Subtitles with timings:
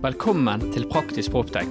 [0.00, 1.68] Velkommen til Praktisk Proptech.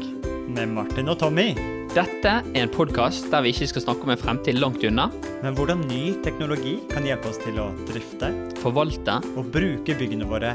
[0.54, 1.48] Med Martin og Tommy.
[1.96, 5.08] Dette er en podkast der vi ikke skal snakke om en fremtid langt unna,
[5.42, 8.30] Men hvordan ny teknologi kan hjelpe oss til å drifte
[8.62, 9.16] forvalte.
[9.38, 10.54] og bruke byggene våre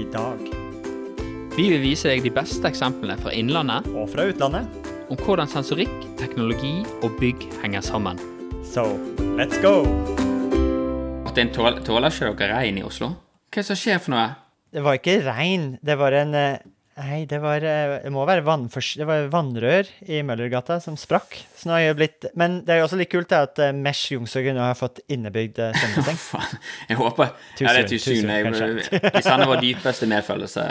[0.00, 0.38] i dag.
[1.56, 4.66] Vi vil vise deg de beste eksemplene fra innlandet Og fra utlandet.
[5.08, 8.18] om hvordan sensorikk, teknologi og bygg henger sammen.
[8.64, 8.98] So,
[9.36, 9.84] let's go!
[11.24, 13.08] Martin, tåler ikke dere regn i Oslo?
[13.08, 14.34] Hva er det som skjer for noe?
[14.72, 16.58] Det var ikke regn, det var en eh,
[16.94, 18.44] Nei, det var eh, Det må være.
[18.44, 21.40] Det var vannrør i Møllergata som sprakk.
[21.58, 24.12] Så nå har jeg blitt Men det er jo også litt kult at eh, Mesh
[24.14, 26.54] Youngstorget nå har fått innebygd svømmeseng.
[26.92, 28.30] jeg håper Ja, det er tusen.
[28.30, 30.68] Jeg, sender vår dypeste medfølelse,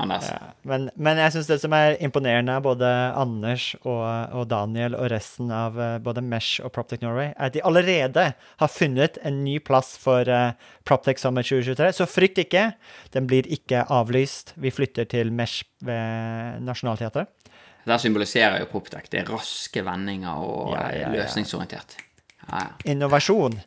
[0.00, 0.28] Anders.
[0.30, 4.04] Ja, men, men jeg syns det som er imponerende av både Anders og,
[4.36, 8.26] og Daniel og resten av eh, både Mesh og Proptech Norway, er at de allerede
[8.34, 10.56] har funnet en ny plass for uh,
[10.88, 11.92] Proptech Summer 2023.
[12.00, 12.70] Så frykt ikke,
[13.14, 14.54] den blir ikke avlyst.
[14.60, 17.30] Vi flytter til Mesh ved Nationaltheatret.
[17.84, 19.08] Der symboliserer jo Proptech.
[19.12, 21.96] Det er raske vendinger og Ja, ja, eh, løsningsorientert.
[22.84, 23.60] Innovasjon.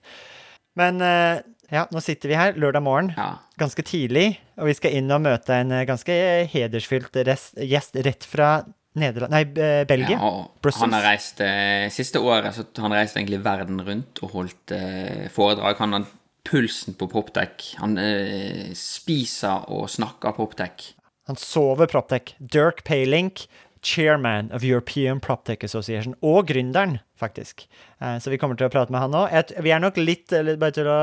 [0.76, 3.38] Men eh, ja, nå sitter vi her lørdag morgen, ja.
[3.60, 6.16] ganske tidlig, og vi skal inn og møte en eh, ganske
[6.52, 7.16] hedersfylt
[7.64, 8.56] gjest rett fra
[8.94, 9.46] Nederland Nei,
[9.90, 10.20] Belgia.
[10.20, 10.84] Ja, Brussels.
[10.84, 15.26] han har reist eh, Siste året så han reiste egentlig verden rundt og holdt eh,
[15.34, 15.80] foredrag.
[15.82, 16.06] Han har
[16.46, 17.74] pulsen på Proptech.
[17.82, 20.92] Han eh, spiser og snakker Proptech.
[21.30, 22.36] Han sover Proptech.
[22.38, 23.48] Dirk Paylink,
[23.84, 27.68] chairman of European Proptech Association, og gründeren, faktisk.
[28.02, 29.24] Eh, Så vi kommer til å prate med han nå.
[29.62, 30.98] Vi er nok litt, bare til å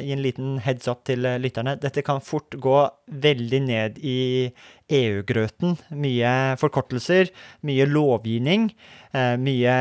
[0.00, 4.52] gi en liten heads up til eh, lytterne, dette kan fort gå veldig ned i
[4.90, 5.76] EU-grøten.
[5.90, 7.30] Mye forkortelser,
[7.66, 8.70] mye lovgivning,
[9.12, 9.74] eh, mye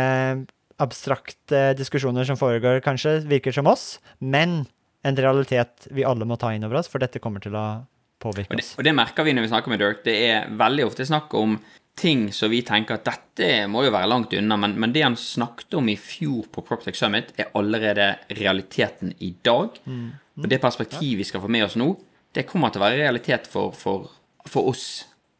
[0.79, 4.65] abstrakte diskusjoner som foregår, kanskje, virker som oss, men
[5.03, 7.65] en realitet vi alle må ta inn over oss, for dette kommer til å
[8.19, 8.73] påvirke Og det, oss.
[8.79, 10.01] og det merker vi når vi snakker med Dirk.
[10.03, 11.57] Det er veldig ofte snakk om
[11.99, 15.17] ting som vi tenker at dette må jo være langt unna, men, men det han
[15.19, 19.79] snakket om i fjor på Proptech Summit, er allerede realiteten i dag.
[20.39, 21.91] Og det perspektivet vi skal få med oss nå,
[22.35, 24.09] det kommer til å være realitet for, for,
[24.47, 24.87] for oss.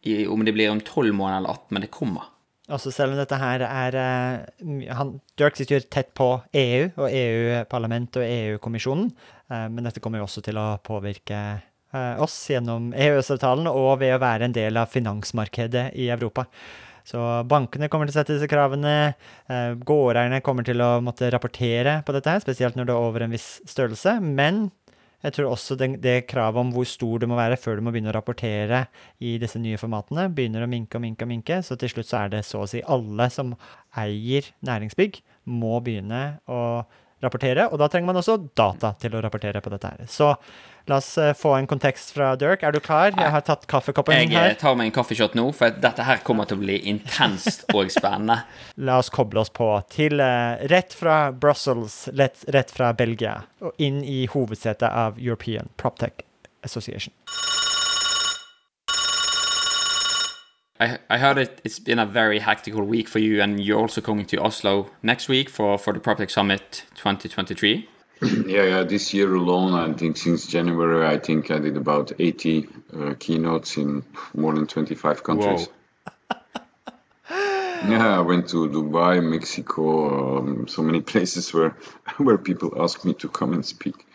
[0.07, 2.29] I, om det blir om 12 måneder eller 18, men det kommer.
[2.69, 7.07] Altså selv om dette her er eh, han, Dirk sitter jo tett på EU og
[7.09, 9.09] EU-parlamentet og EU-kommisjonen,
[9.49, 11.41] eh, men dette kommer jo også til å påvirke
[12.21, 16.45] oss gjennom EØS-avtalen og ved å være en del av finansmarkedet i Europa.
[17.09, 19.15] Så bankene kommer til å sette disse kravene,
[19.49, 23.25] eh, gårdeierne kommer til å måtte rapportere på dette her, spesielt når det er over
[23.25, 24.67] en viss størrelse, men
[25.23, 27.91] jeg tror også det, det kravet om hvor stor du må være før du må
[27.91, 28.85] begynne å rapportere
[29.19, 32.21] i disse nye formatene, begynner å minke og minke og minke, så til slutt så
[32.21, 33.51] er det så å si alle som
[33.99, 35.19] eier næringsbygg,
[35.49, 36.61] må begynne å
[37.23, 40.05] rapportere, og da trenger man også data til å rapportere på dette her.
[40.09, 40.31] Så
[40.89, 42.63] la oss eh, få en kontekst fra Dirk.
[42.63, 43.11] Er du klar?
[43.11, 44.53] Jeg har tatt kaffekoppen Jeg her.
[44.53, 47.91] Jeg tar meg en kaffeshot nå, for dette her kommer til å bli intenst og
[47.93, 48.41] spennende.
[48.89, 53.75] La oss koble oss på til eh, rett fra Brussels, rett, rett fra Belgia, og
[53.77, 56.25] inn i hovedsetet av European PropTech
[56.65, 57.13] Association.
[60.79, 63.99] I, I heard it, it's been a very hectic week for you, and you're also
[63.99, 67.87] coming to Oslo next week for, for the Proptech Summit 2023.
[68.21, 68.83] Yeah, yeah.
[68.83, 73.77] This year alone, I think since January, I think I did about 80 uh, keynotes
[73.77, 74.03] in
[74.35, 75.69] more than 25 countries.
[77.87, 81.77] Yeah, I went to Dubai, Mexico, um, so many places where
[82.17, 84.05] where people ask me to come and speak.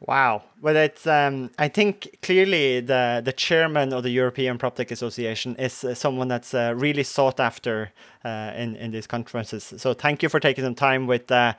[0.00, 0.42] Wow.
[0.60, 5.84] Well, it's um, I think clearly the the chairman of the European PropTech Association is
[5.84, 7.92] uh, someone that's uh, really sought after
[8.24, 9.72] uh, in in these conferences.
[9.78, 11.54] So thank you for taking some time with uh,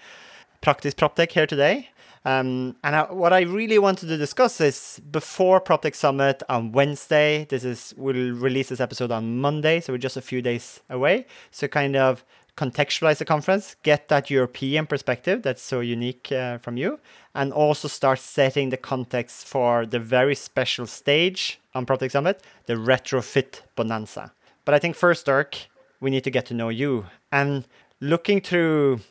[0.61, 1.89] Practice PropTech here today.
[2.25, 7.45] Um, and I, what I really wanted to discuss is before PropTech Summit on Wednesday.
[7.45, 11.25] This is we'll release this episode on Monday, so we're just a few days away.
[11.51, 12.23] So kind of
[12.57, 16.99] contextualize the conference, get that European perspective that's so unique uh, from you,
[17.33, 22.73] and also start setting the context for the very special stage on PropTech Summit, the
[22.73, 24.31] retrofit bonanza.
[24.65, 25.67] But I think first, Dirk,
[26.01, 27.05] we need to get to know you.
[27.31, 27.63] And
[28.01, 29.01] looking through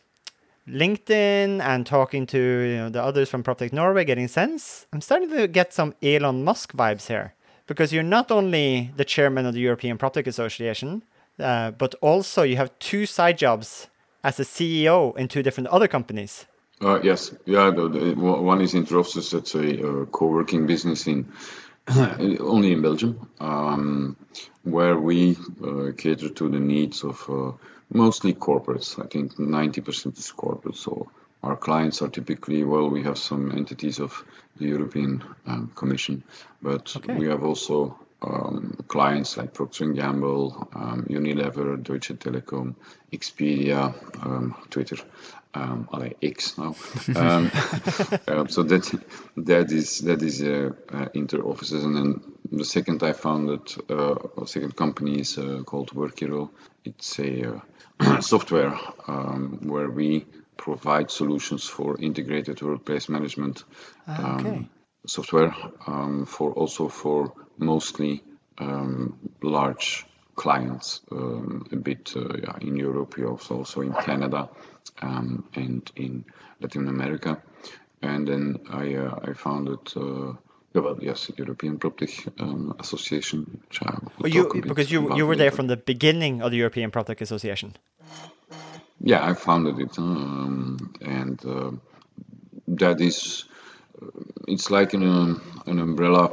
[0.68, 5.30] LinkedIn and talking to you know, the others from PropTech Norway, getting sense, I'm starting
[5.30, 7.34] to get some Elon Musk vibes here.
[7.68, 11.02] Because you're not only the chairman of the European PropTech Association,
[11.38, 13.88] uh, but also you have two side jobs
[14.24, 16.46] as a CEO in two different other companies.
[16.80, 17.70] Uh, yes, yeah.
[17.70, 21.32] The, the, one is Interoffices, that's a uh, co-working business in
[22.40, 24.16] only in Belgium, um,
[24.64, 27.52] where we uh, cater to the needs of uh,
[27.92, 29.02] mostly corporates.
[29.02, 30.76] I think 90% is corporate.
[30.76, 31.08] So
[31.42, 34.24] our clients are typically well, we have some entities of
[34.56, 36.24] the European um, Commission,
[36.60, 37.14] but Okay.
[37.14, 37.96] we have also
[38.26, 42.74] um, clients like Procter & Gamble, um, Unilever, Deutsche Telekom,
[43.12, 43.94] Expedia,
[44.24, 44.96] um, Twitter,
[45.54, 45.88] um,
[46.22, 46.74] X now.
[47.16, 47.50] Um,
[48.28, 49.00] um, so that
[49.36, 52.20] that is that is uh, uh, Interoffices, and then
[52.52, 56.50] the second I founded, uh, a second company is uh, called Workiro.
[56.84, 57.60] It's a
[58.00, 58.78] uh, software
[59.08, 60.26] um, where we
[60.56, 63.64] provide solutions for integrated workplace management
[64.08, 64.48] Ah, okay.
[64.48, 64.68] um,
[65.06, 65.54] software
[65.86, 68.22] um, for also for mostly
[68.58, 74.48] um, large clients um, a bit uh, yeah, in Europe, also also in Canada
[75.02, 76.24] um, and in
[76.60, 77.42] Latin America.
[78.02, 80.34] And then I uh, I founded uh,
[80.74, 83.62] well yes European PropTech um, Association.
[83.68, 86.50] Which Well, you talk a bit because you you were there from the beginning of
[86.50, 87.72] the European PropTech Association.
[89.00, 91.70] Yeah, I founded it, um, and uh,
[92.68, 93.44] that is,
[94.48, 96.28] it's like an, um, an umbrella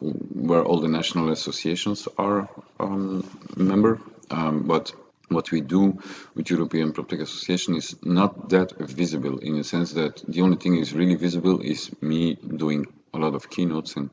[0.00, 2.48] where all the national associations are
[2.78, 3.24] um,
[3.56, 4.00] member.
[4.30, 4.92] Um, but
[5.28, 6.00] what we do
[6.34, 10.76] with European PropTech Association is not that visible in the sense that the only thing
[10.76, 14.10] is really visible is me doing a lot of keynotes and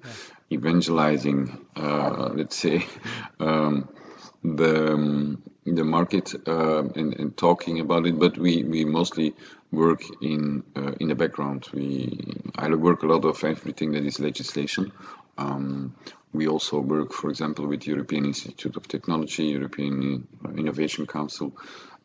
[0.51, 2.85] evangelizing, uh, let's say,
[3.39, 3.89] um,
[4.43, 9.33] the um, the market uh, and, and talking about it, but we, we mostly
[9.75, 11.67] work in uh, in the background.
[11.73, 14.91] We I work a lot of everything that is legislation.
[15.37, 15.95] Um,
[16.33, 20.27] we also work, for example, with European Institute of Technology, European
[20.57, 21.53] Innovation Council,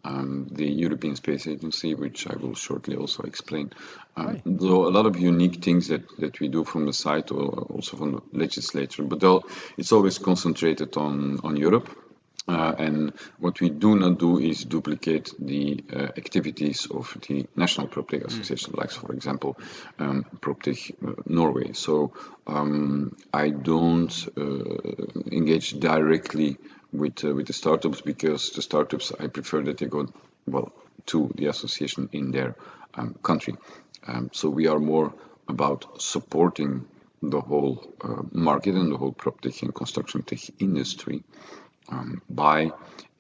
[0.05, 3.73] um, the European Space Agency, which I will shortly also explain.
[4.17, 4.43] Um, Right.
[4.61, 7.97] So a lot of unique things that, that we do from the site or also
[7.97, 9.23] from the legislature, but
[9.77, 11.89] it's always concentrated on, on Europe.
[12.51, 17.87] Uh, and what we do not do is duplicate the uh, activities of the National
[17.87, 19.57] PropTech Association, like, for example,
[20.01, 21.73] um, PropTech uh, Norway.
[21.75, 22.13] So
[22.49, 26.57] um, I don't uh, engage directly
[26.93, 30.09] with uh, with the startups because the startups I prefer that they go
[30.47, 30.73] well
[31.07, 32.57] to the association in their
[32.95, 33.55] um, country.
[34.09, 35.15] Um, so we are more
[35.47, 36.85] about supporting
[37.23, 41.23] the whole uh, market and the whole PropTech and construction tech industry
[41.91, 42.71] um, by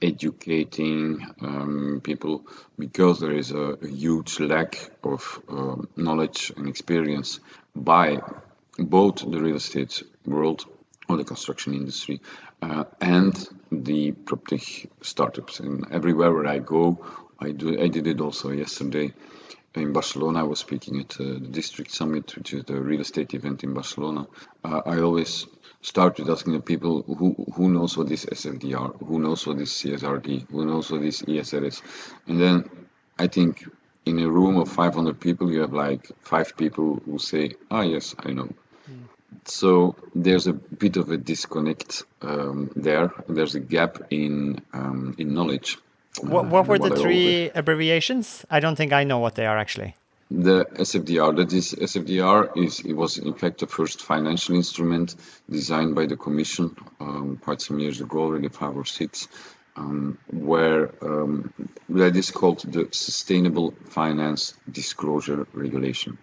[0.02, 2.46] educating um, people
[2.78, 7.40] because there is a, huge lack of um, knowledge and experience
[7.74, 8.18] by
[8.78, 10.64] both the real estate world
[11.08, 12.20] or the construction industry
[12.62, 15.60] uh, and the PropTech startups.
[15.60, 17.04] And everywhere where I go,
[17.38, 17.80] I do.
[17.80, 19.12] I did it also yesterday
[19.74, 20.40] in Barcelona.
[20.40, 23.74] I was speaking at uh, the District Summit, which is the real estate event in
[23.74, 24.26] Barcelona.
[24.64, 25.46] Uh, I always
[25.82, 29.62] start with asking the people who who knows what is SFDR, who knows what what
[29.62, 31.82] is CSRD, who knows what is ESRS,
[32.26, 32.68] and then
[33.18, 33.66] I think
[34.06, 38.14] in a room of 500 people, you have like five people who say, "Ah, yes,
[38.18, 38.48] I know."
[39.44, 43.12] So there's a bit of a disconnect um, there.
[43.28, 45.78] There's a gap in um, in knowledge.
[46.20, 48.44] What, what were and the I always- three abbreviations?
[48.50, 49.94] I don't think I know what they are actually.
[50.30, 55.16] The SFDR, that is SFDR, is it was in fact the first financial instrument
[55.50, 59.26] designed by the Commission um, quite some years ago, already five or six,
[59.74, 61.52] um, where um,
[61.88, 66.16] that is called the Sustainable Finance Disclosure Regulation,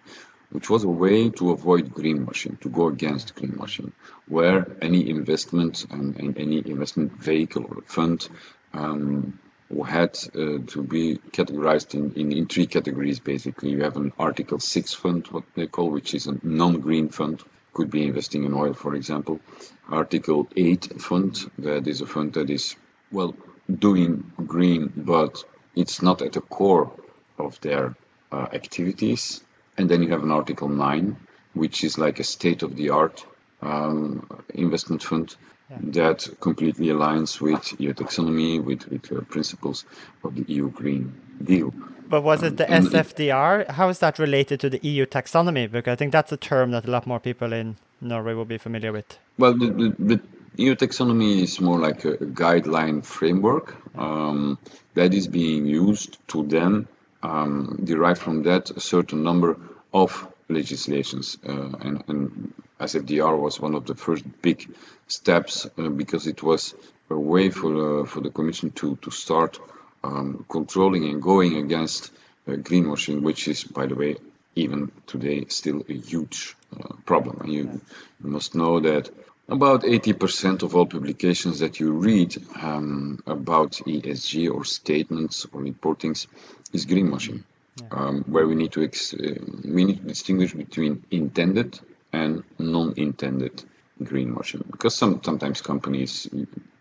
[0.52, 3.92] which was a way to avoid greenwashing, to go against greenwashing,
[4.26, 8.26] where any investment and, and any investment vehicle or fund
[8.72, 9.38] um,
[9.86, 13.70] had uh, to be categorized in, in, in three categories basically.
[13.70, 17.42] You have an Article 6 fund, what they call, which is a non green fund,
[17.74, 19.40] could be investing in oil, for example.
[19.88, 22.76] Article 8 fund, that is a fund that is,
[23.12, 23.34] well,
[23.72, 25.44] doing green, but
[25.76, 26.90] it's not at the core
[27.38, 27.94] of their
[28.32, 29.42] uh, activities.
[29.76, 31.16] And then you have an Article 9,
[31.54, 33.24] which is like a state of the art
[33.60, 35.36] um, investment fund
[35.70, 39.84] that completely aligns with your taxonomy, with, with uh, principles
[40.24, 41.72] of the EU Green Deal.
[42.08, 43.68] But was it the and- SFDR?
[43.70, 45.70] How is that related to the EU taxonomy?
[45.70, 48.58] Because I think that's a term that a lot more people in Norway will be
[48.58, 49.18] familiar with.
[49.36, 50.20] Well, the, the, the
[50.56, 54.58] EU taxonomy is more like a, a guideline framework um,
[54.94, 56.88] that is being used to then
[57.22, 59.58] um, derive from that a certain number
[59.92, 61.36] of legislations.
[61.46, 64.68] Uh, and, and SFDR was one of the first big
[65.08, 66.74] steps uh, because it was
[67.10, 69.58] a way for, uh, for the Commission to, to start
[70.04, 72.10] um, controlling and going against
[72.46, 74.16] uh, greenwashing, which is, by the way,
[74.54, 77.40] even today still a huge uh, problem.
[77.40, 77.80] And you,
[78.22, 79.10] you must know that
[79.48, 86.26] about 80% of all publications that you read um, about ESG or statements or reportings
[86.72, 87.42] is greenwashing,
[87.90, 91.80] um, where we need to ex- uh, we need to distinguish between intended
[92.12, 93.64] and non-intended
[94.02, 96.28] greenwashing because some sometimes companies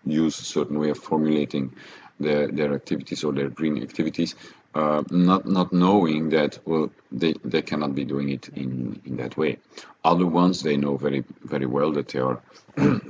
[0.06, 1.74] use a certain way of formulating
[2.20, 4.36] their their activities or their green activities,
[4.76, 9.38] uh, not not knowing that well they, they cannot be doing it in in that
[9.38, 9.58] way.
[10.04, 12.42] Other ones they know very very well that they are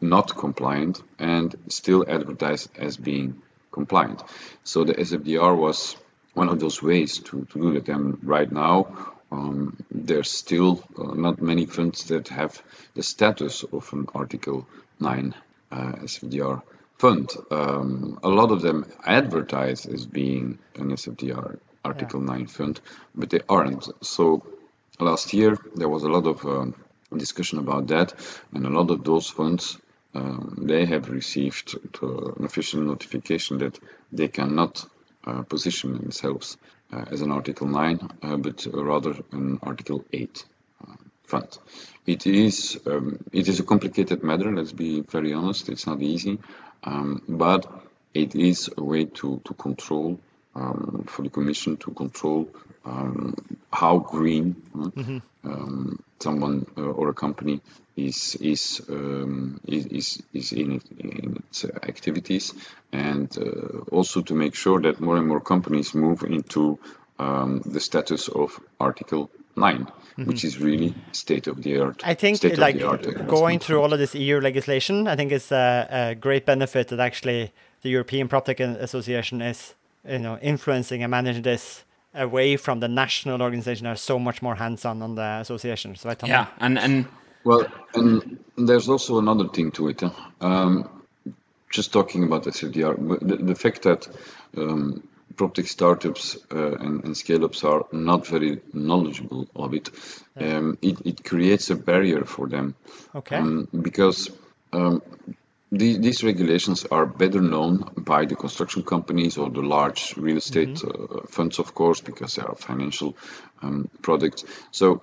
[0.00, 3.42] not compliant and still advertise as being
[3.72, 4.22] compliant.
[4.62, 5.96] So the SFDR was
[6.34, 7.88] one of those ways to, to do that.
[7.88, 12.62] And right now, um, there's still uh, not many funds that have
[12.94, 14.66] the status of an Article
[15.00, 15.34] 9
[15.72, 16.62] uh, SFDR
[16.98, 17.30] fund.
[17.50, 22.36] Um, a lot of them advertise as being an SFDR Article yeah.
[22.36, 22.80] 9 fund,
[23.14, 23.88] but they aren't.
[24.04, 24.44] So
[25.00, 26.74] last year there was a lot of um,
[27.16, 28.14] discussion about that,
[28.52, 29.78] and a lot of those funds
[30.14, 33.78] um, they have received an official notification that
[34.12, 34.88] they cannot uh,
[35.48, 36.56] position themselves
[36.92, 40.44] uh, as an Article 9, uh, but rather an Article 8
[41.24, 41.58] fund.
[42.06, 44.54] It is um, it is a complicated matter.
[44.54, 45.68] Let's be very honest.
[45.68, 46.38] It's not easy,
[46.84, 47.66] um, but
[48.12, 50.20] it is a way to to control
[50.54, 52.48] um, for the Commission to control
[52.84, 53.34] um,
[53.72, 55.18] how green mm-hmm.
[55.44, 57.60] um, someone uh, or a company
[57.96, 62.52] is is um, is, is in, it, in its activities,
[62.92, 66.78] and uh, also to make sure that more and more companies move into
[67.18, 69.86] um, the status of Article 9
[70.18, 70.24] mm-hmm.
[70.24, 72.02] which is really state of the art.
[72.04, 72.78] I think like
[73.26, 77.00] going through all of this EU legislation, I think it's a, a, great benefit that
[77.00, 79.74] actually the European PropTech Association is,
[80.08, 81.84] you know, influencing and managing this
[82.14, 86.20] away from the national organization are so much more hands-on on the associations, right?
[86.26, 87.06] Yeah, and and
[87.44, 90.00] well, and there's also another thing to it.
[90.00, 90.10] Huh?
[90.40, 90.88] Um,
[91.70, 94.06] just talking about SFDR, the, the fact that
[94.56, 95.02] um,
[95.34, 99.90] PropTech startups uh, and, and scale-ups are not very knowledgeable of it,
[100.36, 100.58] yeah.
[100.58, 102.76] um, it, it creates a barrier for them.
[103.14, 103.36] Okay.
[103.36, 104.30] Um, because
[104.72, 105.02] um,
[105.72, 110.74] the, these regulations are better known by the construction companies or the large real estate
[110.74, 111.18] mm-hmm.
[111.18, 113.16] uh, funds, of course, because they are financial
[113.62, 114.44] um, products.
[114.70, 115.02] So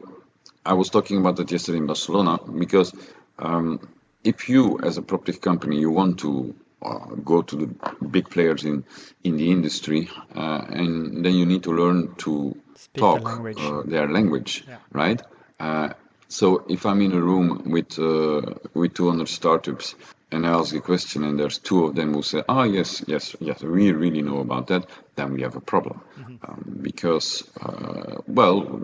[0.65, 2.93] I was talking about that yesterday in Barcelona because
[3.39, 3.79] um,
[4.23, 7.67] if you, as a property company, you want to uh, go to the
[8.05, 8.83] big players in
[9.23, 13.57] in the industry, uh, and then you need to learn to Speak talk language.
[13.59, 14.77] Uh, their language, yeah.
[14.91, 15.21] right?
[15.59, 15.89] Uh,
[16.27, 18.41] so if I'm in a room with uh,
[18.73, 19.95] with 200 startups
[20.31, 23.03] and I ask a question and there's two of them who say, "Ah, oh, yes,
[23.07, 26.35] yes, yes, we really know about that," then we have a problem mm-hmm.
[26.47, 28.81] um, because, uh, well,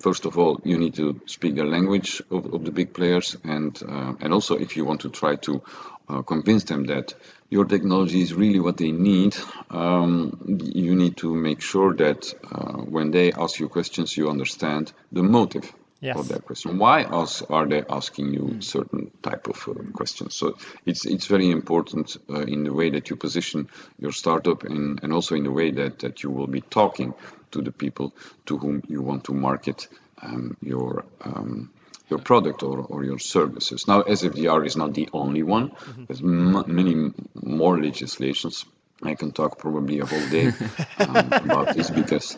[0.00, 3.80] first of all, you need to speak the language of, of the big players, and
[3.86, 5.62] uh, and also if you want to try to
[6.08, 7.14] uh, convince them that
[7.50, 9.36] your technology is really what they need,
[9.70, 14.92] um, you need to make sure that uh, when they ask you questions, you understand
[15.12, 16.16] the motive yes.
[16.16, 16.78] for that question.
[16.78, 18.64] Why else are they asking you mm.
[18.64, 20.34] certain type of uh, questions?
[20.34, 25.02] So it's it's very important uh, in the way that you position your startup and,
[25.02, 27.14] and also in the way that, that you will be talking
[27.52, 28.14] to the people
[28.46, 29.88] to whom you want to market
[30.22, 31.70] um, your um,
[32.10, 33.86] your product or, or your services.
[33.86, 35.70] Now, SFDR is not the only one.
[35.70, 36.04] Mm-hmm.
[36.08, 38.64] There's m- many more legislations.
[39.02, 40.48] I can talk probably a whole day
[40.98, 42.36] um, about this because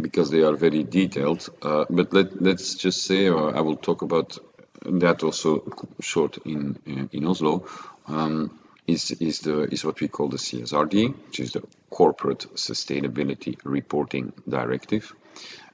[0.00, 1.48] because they are very detailed.
[1.62, 4.38] Uh, but let, let's just say, uh, I will talk about
[4.82, 7.66] that also short in in, Oslo.
[8.06, 13.58] Um, is is the is what we call the CSRD, which is the Corporate Sustainability
[13.64, 15.14] Reporting Directive.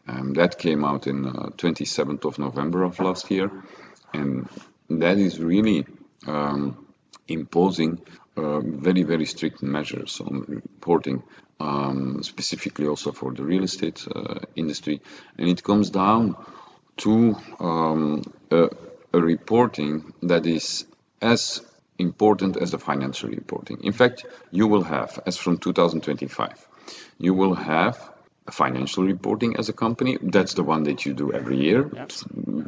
[0.06, 3.50] Um, that came out in uh, 27th of November of last year,
[4.14, 4.48] and
[4.88, 5.86] that is really
[6.26, 6.86] um,
[7.26, 8.00] imposing
[8.36, 11.22] uh, very very strict measures on reporting
[11.60, 15.00] um, specifically also for the real estate uh, industry.
[15.38, 16.36] And it comes down
[16.98, 18.68] to um, a,
[19.12, 20.86] a, reporting that is
[21.20, 21.62] as
[21.98, 23.84] important as the financial reporting.
[23.84, 26.68] In fact, you will have, as from 2025,
[27.18, 28.10] you will have
[28.50, 30.18] financial reporting as a company.
[30.20, 31.90] That's the one that you do every year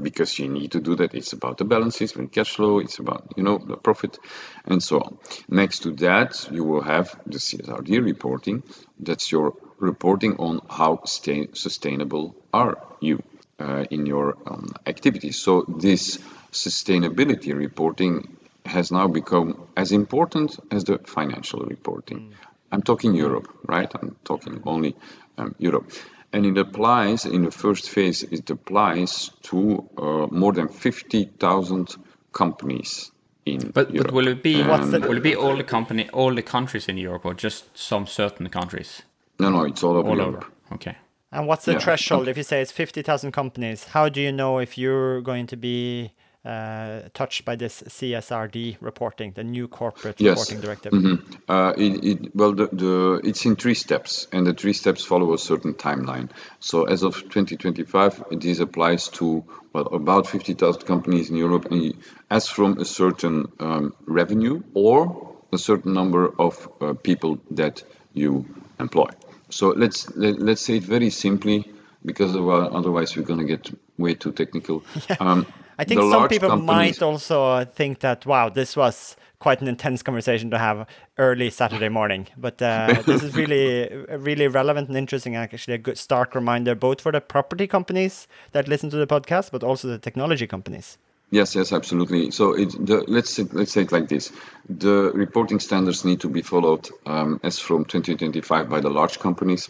[0.02, 1.14] because you need to do that.
[1.14, 2.78] It's about the balances and cash flow.
[2.78, 4.18] It's about, you know, the profit
[4.66, 5.18] and so on.
[5.48, 8.62] Next to that, you will have the CSRD reporting.
[8.98, 13.22] That's your reporting on how stay, sustainable are you
[13.58, 15.38] uh, in your um, activities.
[15.38, 16.18] So this
[16.52, 22.18] sustainability reporting has now become as important as the financial reporting.
[22.18, 22.32] Mm.
[22.72, 23.90] I'm talking Europe, right?
[23.94, 24.96] I'm talking only
[25.38, 25.90] um, Europe.
[26.32, 31.96] And it applies in the first phase, it applies to uh, more than 50,000
[32.32, 33.10] companies
[33.44, 34.08] in but, Europe.
[34.08, 37.26] But will it be will it be all the company all the countries in Europe
[37.26, 39.02] or just some certain countries?
[39.38, 40.44] No, no, it's all over all Europe.
[40.44, 40.74] Over.
[40.74, 40.96] Okay.
[41.32, 41.78] And what's the yeah.
[41.78, 42.28] threshold?
[42.28, 46.12] If you say it's 50,000 companies, how do you know if you're going to be
[46.44, 50.38] touched by this CSRD reporting, the new corporate Yes.
[50.38, 50.92] reporting directive?
[50.92, 51.22] Mhm.
[51.48, 55.32] Uh, it, it, well, the, the, it's in three steps, and the three steps follow
[55.34, 56.30] a certain timeline.
[56.60, 61.94] So, as of 2025, this applies to well about 50,000 companies in Europe, and
[62.30, 67.82] as from a certain um, revenue or a certain number of uh, people that
[68.12, 68.46] you
[68.80, 69.08] employ.
[69.50, 71.70] So let's let, let's say it very simply,
[72.04, 74.82] because uh, otherwise we're going to get way too technical.
[75.20, 75.46] Um,
[75.78, 80.02] I think some people companies- might also think that, wow, this was quite an intense
[80.04, 80.86] conversation to have
[81.18, 82.28] early Saturday morning.
[82.36, 85.34] But uh, this is really, really relevant and interesting.
[85.34, 89.50] Actually, a good stark reminder both for the property companies that listen to the podcast,
[89.50, 90.98] but also the technology companies.
[91.30, 92.30] Yes, yes, absolutely.
[92.30, 94.30] So it, the, let's say, let's say it like this:
[94.68, 99.68] the reporting standards need to be followed um, as from 2025 by the large companies,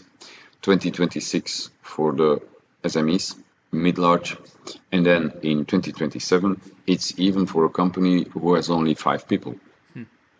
[0.63, 2.41] 2026 for the
[2.83, 3.37] SMEs,
[3.73, 4.37] mid-large,
[4.93, 9.57] and then in 2027 it's even for a company who has only five people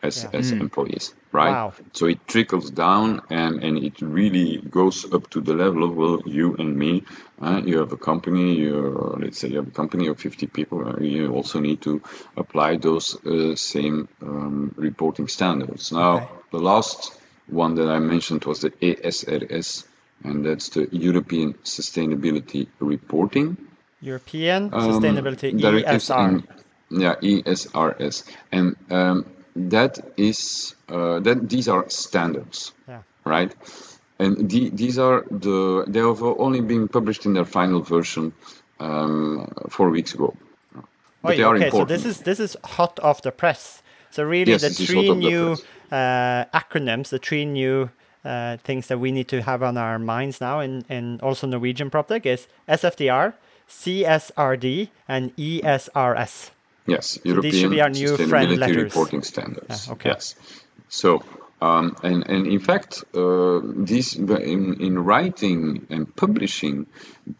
[0.03, 0.31] as, Yeah.
[0.41, 1.53] as employees, right?
[1.53, 1.73] Wow.
[1.93, 6.23] So it trickles down and, and it really goes up to the level of, well,
[6.27, 7.05] you and me,
[7.41, 10.87] uh, you have a company, you're, let's say you have a company of 50 people,
[10.89, 12.03] uh, you also need to
[12.37, 15.93] apply those uh, same um, reporting standards.
[15.93, 16.29] Now, Okay.
[16.51, 17.13] the last
[17.47, 19.85] one that I mentioned was the ESRS,
[20.25, 23.57] and that's the European Sustainability Reporting.
[24.01, 26.43] European Um, Sustainability directives ESR.
[26.91, 29.25] yeah, ESRS, and um,
[29.57, 33.03] that is uh, that these are standards, Yeah.
[33.25, 33.55] right?
[34.19, 38.33] And the, these are the they have only been published in their final version
[38.79, 40.35] um, four weeks ago.
[41.23, 43.83] But are okay, so this is this is hot off the press.
[44.11, 45.57] So really, Yes, the three off the new
[45.91, 47.91] uh, acronyms, the three new
[48.25, 51.91] uh, things that we need to have on our minds now, in, in also Norwegian
[51.91, 53.35] PropTech is SFDR,
[53.69, 56.51] CSRD, and ESRS.
[56.87, 58.77] Yes, european these should be our new friend letters.
[58.77, 59.87] Reporting Standards.
[59.87, 60.11] Yeah, okay.
[60.11, 60.35] Yes.
[60.89, 61.23] So,
[61.61, 66.87] um, and and in fact, uh, these in in writing and publishing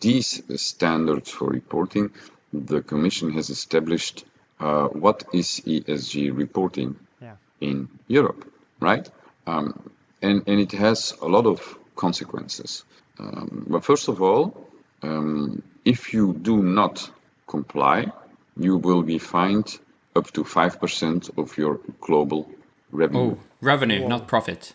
[0.01, 2.11] these standards for reporting,
[2.53, 4.25] the Commission has established
[4.61, 7.37] uh, what is ESG reporting Yeah.
[7.61, 8.45] in Europe,
[8.81, 9.11] right?
[9.47, 9.91] Um,
[10.23, 12.85] and, and it has a lot of consequences.
[13.19, 14.69] Um, but first of all,
[15.03, 17.11] um, if you do not
[17.47, 18.11] comply,
[18.57, 19.79] you will be fined
[20.15, 22.49] up to 5% of your global
[22.91, 23.33] revenue.
[23.33, 24.75] Oh, revenue, not profit.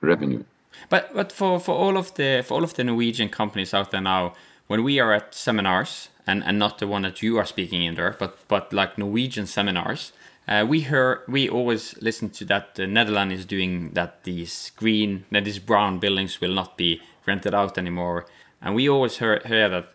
[0.00, 0.44] revenue.
[0.88, 4.00] But but for, for all of the for all of the Norwegian companies out there
[4.00, 4.34] now,
[4.66, 7.94] when we are at seminars and, and not the one that you are speaking in
[7.94, 10.12] there, but but like Norwegian seminars,
[10.46, 15.24] uh, we hear we always listen to that the Netherlands is doing that these green
[15.30, 18.26] that these brown buildings will not be rented out anymore,
[18.60, 19.86] and we always hear, hear that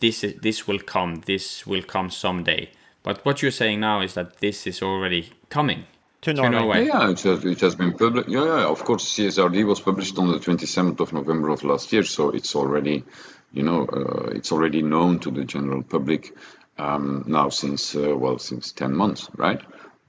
[0.00, 2.70] this is this will come, this will come someday.
[3.02, 5.84] But what you're saying now is that this is already coming
[6.22, 6.58] To to Norway.
[6.58, 6.86] Norway.
[6.86, 8.28] Yeah, it has, it has been published.
[8.28, 12.02] Yeah, yeah, of course, CSRD was published on the 27th of November of last year,
[12.02, 13.04] so it's already,
[13.52, 16.34] you know, uh, it's already known to the general public
[16.78, 19.60] um, now since, uh, well, since 10 months, right?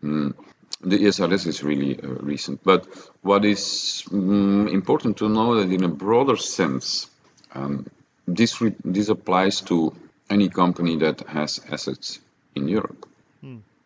[0.05, 0.33] Mm.
[0.81, 2.85] The ESRS is really uh, recent, but
[3.21, 7.09] what is mm, important to know that in a broader sense,
[7.53, 7.87] um,
[8.27, 9.95] this re- this applies to
[10.29, 12.19] any company that has assets
[12.55, 13.07] in Europe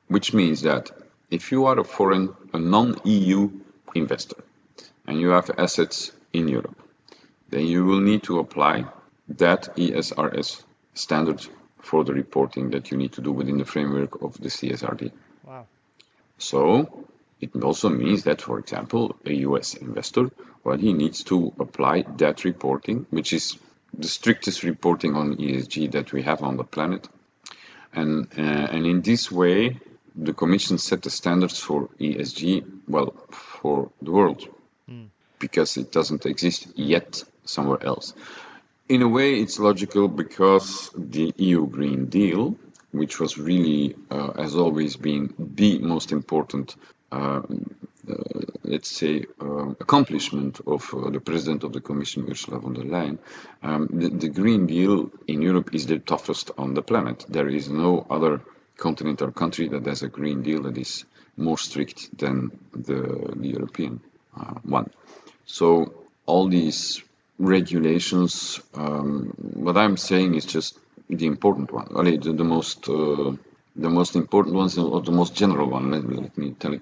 [0.10, 0.92] which means that
[1.30, 3.50] if you are a foreign, a non-EU
[3.96, 4.44] investor,
[5.08, 6.78] and you have assets in Europe,
[7.50, 8.86] then you will need to apply
[9.30, 11.46] that ESRS standard
[11.80, 15.12] for the reporting that you need to do within the framework of the CSRD.
[16.40, 17.06] So
[17.40, 20.32] it also means that, for example, a US investor,
[20.64, 23.58] well, he needs to apply that reporting, which is
[23.94, 27.08] the strictest reporting on ESG that we have on the planet.
[27.94, 29.80] And, uh, and in this way,
[30.16, 34.48] the Commission set the standards for ESG, well, for the world,
[35.40, 38.14] because it doesn't exist yet somewhere else.
[38.90, 42.56] In a way, it's logical because the EU Green Deal,
[42.92, 46.76] which was really, uh, has always been the most important,
[47.12, 47.42] uh,
[48.10, 48.14] uh,
[48.64, 53.20] let's say, uh, accomplishment of uh, the President of the Commission, Ursula von der Leyen,
[53.62, 57.26] um, the, the Green Deal in Europe is the toughest on the planet.
[57.30, 58.42] There is no other
[58.78, 61.06] continent or country that has a Green Deal that is
[61.38, 64.02] more strict than the, the European
[64.40, 64.90] uh, one.
[65.46, 65.94] So
[66.26, 67.02] all these
[67.40, 70.78] regulations, um, what I'm saying is just
[71.10, 73.34] the important one, only the, the most uh,
[73.76, 75.92] the most important ones or the most general one.
[75.92, 76.82] Let me, let me tell it,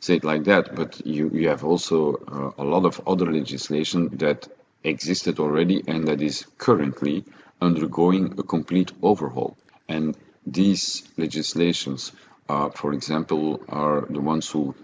[0.00, 0.74] say it like that.
[0.74, 4.48] But you, you have also uh, a lot of other legislation that
[4.82, 7.24] existed already and that is currently
[7.60, 9.58] undergoing a complete overhaul.
[9.88, 12.12] And these legislations,
[12.48, 14.74] uh, for example, are the ones who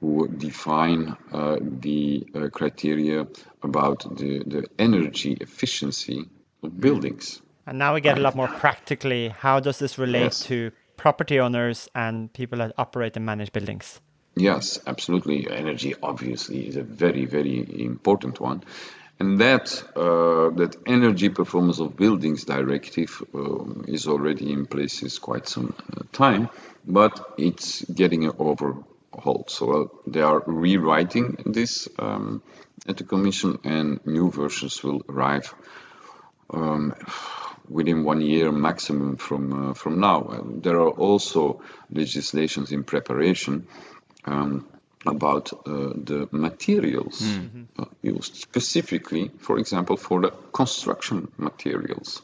[0.00, 3.26] who define uh, the uh, criteria
[3.64, 6.24] about the, the energy efficiency
[6.62, 7.42] of buildings.
[7.68, 9.28] And now we get a lot more practically.
[9.28, 10.40] How does this relate Yes.
[10.44, 14.00] to property owners and people that operate and manage buildings?
[14.36, 15.46] Yes, absolutely.
[15.50, 18.62] Energy obviously is a very, very important one.
[19.20, 25.18] And that uh, that energy performance of buildings directive um, is already in place is
[25.18, 26.48] quite some uh, time,
[26.86, 29.44] but it's getting an overhaul.
[29.48, 32.42] So uh, they are rewriting this um,
[32.86, 35.52] at the Commission, and new versions will arrive
[36.50, 36.94] um,
[37.68, 40.28] within one year maximum from uh, from now.
[40.28, 43.66] And there are also legislations in preparation
[44.24, 44.66] um,
[45.06, 47.22] about uh, the materials
[47.78, 52.22] uh, used, specifically, for example, for the construction materials.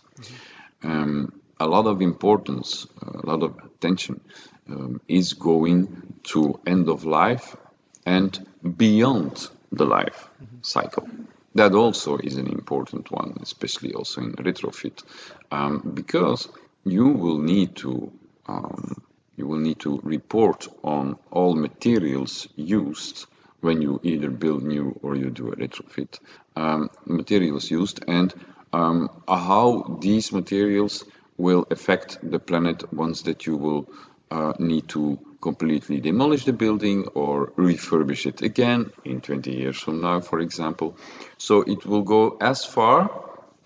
[0.83, 4.21] Um, a lot of importance, a lot of attention
[4.69, 7.57] um, is going to end of life
[8.05, 10.29] and beyond the life
[10.63, 11.09] cycle.
[11.55, 15.05] That also is an important one, especially also in retrofit,
[15.51, 16.49] um, because
[16.85, 18.13] you will need to
[18.47, 19.03] um,
[19.37, 23.27] you will need to report on all materials used
[23.61, 26.21] when you either build new or you do a retrofit.
[26.55, 28.33] Um, materials used and
[28.73, 31.05] um, how these materials
[31.37, 33.89] will affect the planet once that you will
[34.31, 37.35] uh, need to completely demolish the building or
[37.69, 40.97] refurbish it again in 20 years from now, for example.
[41.37, 42.99] So it will go as far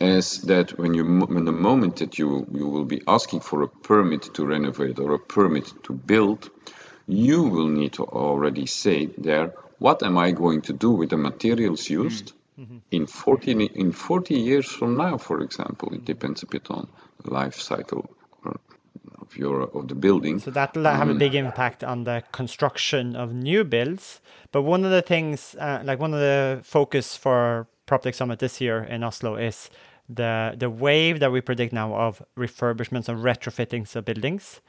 [0.00, 2.28] as that when you when the moment that you
[2.60, 6.50] you will be asking for a permit to renovate or a permit to build,
[7.06, 9.46] you will need to already say there
[9.86, 12.02] what am I going to do with the materials mm-hmm.
[12.02, 12.78] used mm-hmm.
[12.90, 13.50] in 40
[13.84, 15.88] in 40 years from now, for example.
[15.94, 16.88] It depends a bit on
[17.24, 18.04] life cycle
[19.20, 20.38] of your of the building.
[20.38, 24.20] So that'll have a big impact on the construction of new builds.
[24.52, 28.60] But one of the things, uh, like one of the focus for PropTech Summit this
[28.60, 29.70] year in Oslo is
[30.08, 34.60] the the wave that we predict now of refurbishments and retrofittings of buildings,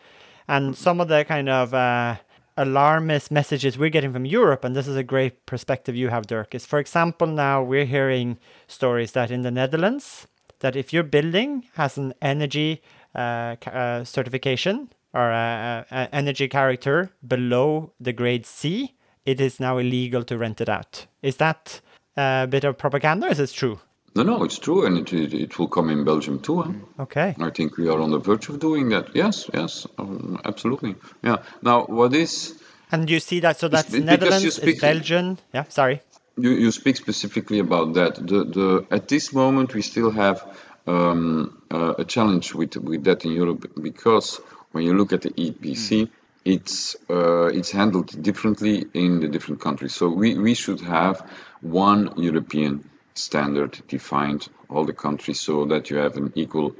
[0.47, 2.17] and some of the kind of uh,
[2.57, 6.53] alarmist messages we're getting from Europe, and this is a great perspective you have, Dirk.
[6.53, 10.27] Is for example now we're hearing stories that in the Netherlands
[10.59, 12.81] that if your building has an energy
[13.15, 18.93] Uh, uh, certification or a, a, a energy character below the grade C,
[19.25, 21.07] it is now illegal to rent it out.
[21.23, 21.81] Is that
[22.15, 23.25] a bit of propaganda?
[23.25, 23.79] Or is it true?
[24.15, 26.61] No, no, it's true, and it, it, it will come in Belgium too.
[26.61, 26.69] Huh?
[26.69, 27.35] Mm, okay.
[27.39, 29.15] I think we are on the verge of doing that.
[29.15, 30.95] Yes, yes, um, absolutely.
[31.23, 31.37] Yeah.
[31.63, 33.57] Now, what is And you see that?
[33.59, 35.37] So that's Netherlands, speak- Belgium.
[35.53, 36.01] Yeah, sorry.
[36.37, 38.15] you, you speak specifically about that.
[38.15, 40.41] The, the at this moment we still have
[40.87, 44.39] um, uh, a challenge with with that in Europe because
[44.71, 46.09] when you look at the EPC,
[46.45, 49.93] it's uh, it's handled differently in the different countries.
[49.93, 51.29] So we, we should have
[51.61, 56.73] one European standard defined all the countries so that you have an equal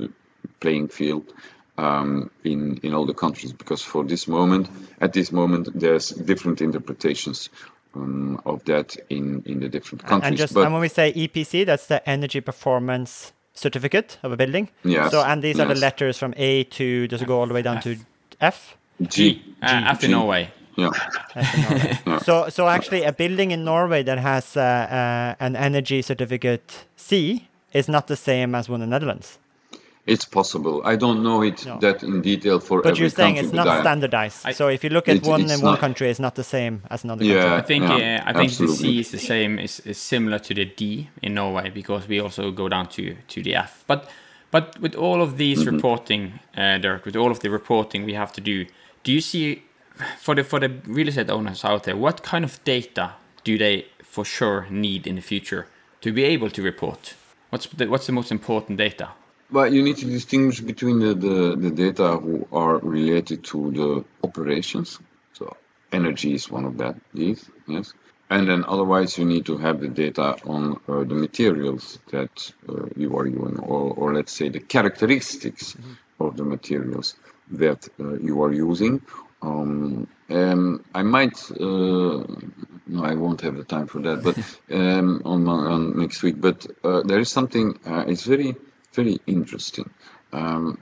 [0.60, 1.34] playing field
[1.78, 3.54] um, in in all the countries.
[3.54, 4.70] Because for this moment,
[5.02, 7.50] at this moment, there's different interpretations
[7.96, 10.30] um, of that in in the different countries.
[10.30, 14.38] And just but and when we say EPC, that's the energy performance certificate of a
[14.38, 14.70] building.
[14.84, 17.54] Yes, So and these are the letters from A to does it go all the
[17.54, 17.98] way down to
[18.42, 18.78] F?
[19.02, 20.16] G, Uh, F in G.
[20.16, 20.50] Norway.
[20.78, 26.86] yeah, So, so actually, a building in Norway that has uh, uh, an energy certificate
[26.96, 29.40] C is not the same as one in the Netherlands.
[30.14, 30.76] It's possible.
[30.94, 31.78] I don't know it No.
[31.86, 32.84] that in detail for every country.
[32.84, 34.40] But every you're saying country, it's not I- standardized.
[34.50, 36.76] I- so if you look at It- one in one country, it's not the same
[36.90, 37.34] as another Yeah.
[37.42, 37.58] country.
[37.58, 38.68] I think Yeah, uh, I think the.
[38.68, 40.82] C is the same is, is similar to the D
[41.22, 43.84] in Norway because we also go down to to the F.
[43.88, 44.02] But
[44.52, 45.76] but with all of these Mm-hmm.
[45.76, 46.22] reporting,
[46.58, 48.66] uh, Dirk, with all of the reporting we have to do,
[49.04, 49.62] do you see
[50.26, 53.06] for the for the real estate owners out there, what kind of data
[53.44, 55.64] do they for sure need in the future
[56.02, 57.14] to be able to report?
[57.52, 59.08] What's the, what's the most important data?
[59.52, 64.28] But you need to distinguish between the, the, the data who are related to the
[64.28, 65.00] operations.
[65.34, 65.56] So
[65.92, 67.94] energy is one of that, these, yes.
[68.30, 72.86] And then otherwise you need to have the data on uh, the materials that uh,
[72.96, 75.76] you are using, or, or let's say the characteristics
[76.20, 77.16] of the materials
[77.52, 79.02] that uh, you are using.
[79.42, 82.24] Um, um, I might, uh,
[82.88, 84.38] no, I won't have the time for that, but
[84.76, 86.40] um, on, on next week.
[86.40, 87.80] But uh, there is something.
[87.84, 88.56] Uh, it's very,
[88.94, 89.90] very interesting.
[90.34, 90.78] Um,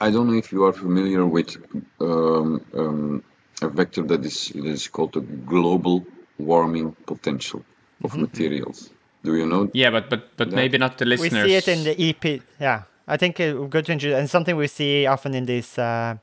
[0.00, 1.56] I don't know if you are familiar with
[2.00, 3.22] um, um,
[3.62, 6.04] a vector that is that is called the global
[6.38, 7.64] warming potential
[8.04, 8.90] of materials.
[9.24, 9.70] Do you know?
[9.72, 10.56] Yeah, but but but Yeah.
[10.56, 11.44] maybe not the listeners.
[11.44, 12.42] We see it in the EP.
[12.60, 16.16] Yeah, I think uh, good to introduce, and something we see often in these uh,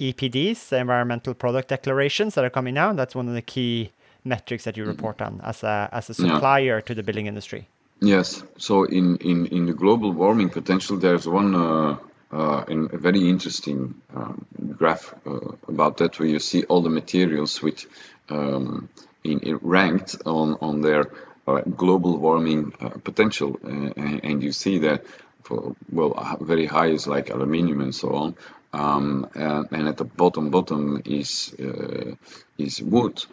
[0.00, 2.96] EPDs, environmental product declarations that are coming out.
[2.96, 3.90] That's one of the key
[4.24, 4.90] metrics that you Mm-hmm.
[4.92, 7.68] report on as a as a supplier to the building industry.
[8.00, 8.42] Yes.
[8.58, 11.98] So in, in, in the global warming potential, there's one uh,
[12.30, 16.90] uh, in a very interesting um, graph uh, about that, where you see all the
[16.90, 17.86] materials which
[18.28, 18.88] um,
[19.24, 21.10] in, in ranked on on their
[21.46, 25.04] uh, global warming uh, potential, uh, and, and you see that
[25.42, 28.36] for well, very high is like aluminium and so on,
[28.72, 32.14] um, and, and at the bottom bottom is uh,
[32.58, 33.24] is wood,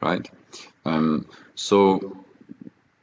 [0.00, 0.30] right?
[0.84, 2.21] Um, so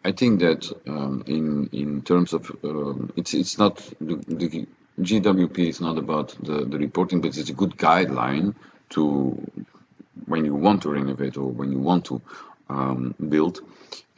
[0.03, 4.67] I think that um, in in terms of um, it's it's not the, the
[4.99, 8.55] GWP is not about the, the reporting, but it's a good guideline
[8.91, 9.37] to
[10.25, 12.21] when you want to renovate or when you want to
[12.69, 13.61] um, build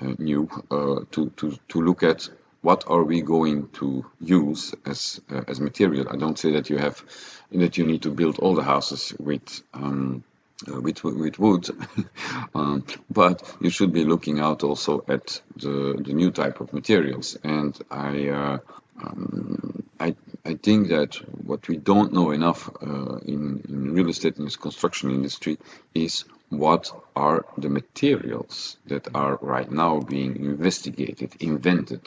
[0.02, 2.30] uh, new uh, to, to to look at
[2.62, 6.08] what are we going to use as uh, as material.
[6.10, 7.04] I don't say that you have
[7.52, 10.24] that you need to build all the houses with um,
[10.68, 11.70] with with wood,
[12.56, 17.38] um, but you should be looking out also at the the new type of materials.
[17.44, 18.58] And I uh,
[19.04, 24.38] um, I I think that what we don't know enough uh, in in real estate
[24.38, 25.58] and construction industry
[25.94, 32.02] is what are the materials that are right now being investigated, invented,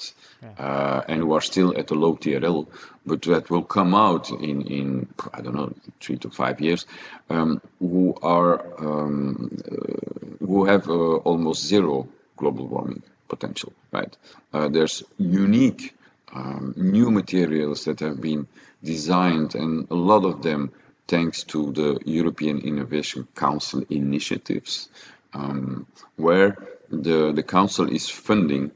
[0.59, 2.69] uh, and who are still at a low TRL,
[3.07, 6.85] but that will come out in, in I don't know, three to five years,
[7.31, 14.15] um, who are um, uh, who have uh, almost zero global warming potential, right?
[14.53, 15.95] Uh, there's unique
[16.35, 18.47] um, new materials that have been
[18.83, 20.71] designed, and a lot of them
[21.07, 24.89] thanks to the European Innovation Council initiatives,
[25.33, 25.87] um,
[26.17, 26.57] where
[26.91, 28.71] the, the council is funding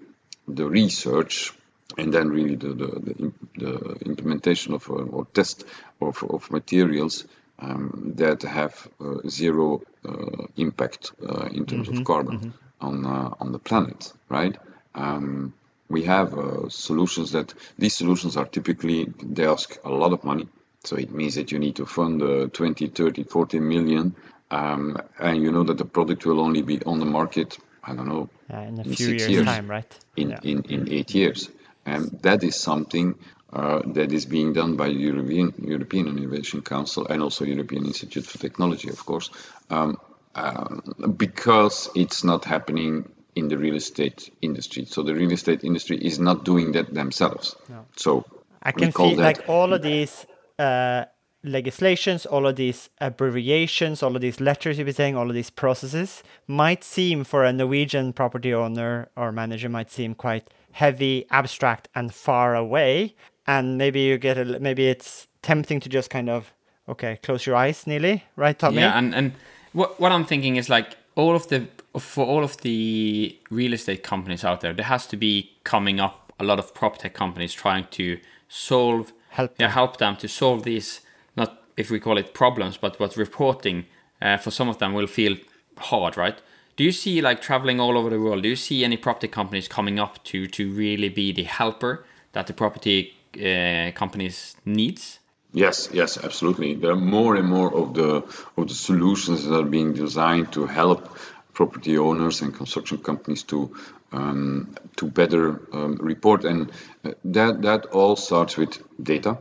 [0.46, 1.52] the research
[1.96, 5.64] and then really the, the, the, the implementation of uh, or test
[6.00, 7.24] of, of materials
[7.58, 13.52] um, that have uh, zero uh, impact uh, in terms of carbon on uh, on
[13.52, 14.56] the planet, right?
[14.94, 15.54] Um,
[15.88, 20.48] we have uh, solutions that these solutions are typically they ask a lot of money
[20.84, 24.14] so it means that you need to fund uh, 20 30 40 million
[24.50, 28.08] um, and you know that the product will only be on the market i don't
[28.08, 29.46] know Yeah, in a In few six years, years.
[29.46, 29.98] time, right?
[30.16, 30.40] in, yeah.
[30.42, 31.50] in, in eight years
[31.86, 33.14] and that is something
[33.52, 38.26] uh, that is being done by the European, European Innovation Council and also European Institute
[38.26, 39.30] for Technology, of course,
[39.70, 39.98] um,
[40.34, 40.82] um,
[41.16, 44.84] because it's not happening in the real estate industry.
[44.84, 47.56] So the real estate industry is not doing that themselves.
[47.96, 48.24] So
[48.62, 50.26] I can see like all of these
[50.58, 51.04] uh,
[51.44, 55.50] legislations, all of these abbreviations, all of these letters you've been saying, all of these
[55.50, 61.88] processes might seem for a Norwegian property owner or manager might seem quite heavy, abstract,
[61.94, 63.14] and far away.
[63.46, 66.52] And maybe you get a maybe it's tempting to just kind of
[66.88, 68.78] okay, close your eyes, nearly, right, Tommy?
[68.78, 69.32] Yeah, and and
[69.72, 71.66] what what I'm thinking is like all of the
[71.98, 76.32] for all of the real estate companies out there, there has to be coming up
[76.38, 78.18] a lot of prop tech companies trying to
[78.48, 81.00] solve Help yeah, help them to solve these
[81.36, 83.86] not if we call it problems, but what reporting
[84.20, 85.36] uh, for some of them will feel
[85.76, 86.38] hard, right?
[86.76, 88.42] Do you see like traveling all over the world?
[88.42, 92.46] Do you see any property companies coming up to to really be the helper that
[92.46, 95.18] the property uh, companies needs?
[95.52, 96.74] Yes, yes, absolutely.
[96.74, 98.22] There are more and more of the
[98.56, 101.16] of the solutions that are being designed to help
[101.58, 103.74] property owners and construction companies to
[104.12, 106.70] um, to better um, report, and
[107.04, 109.38] uh, that that all starts with data,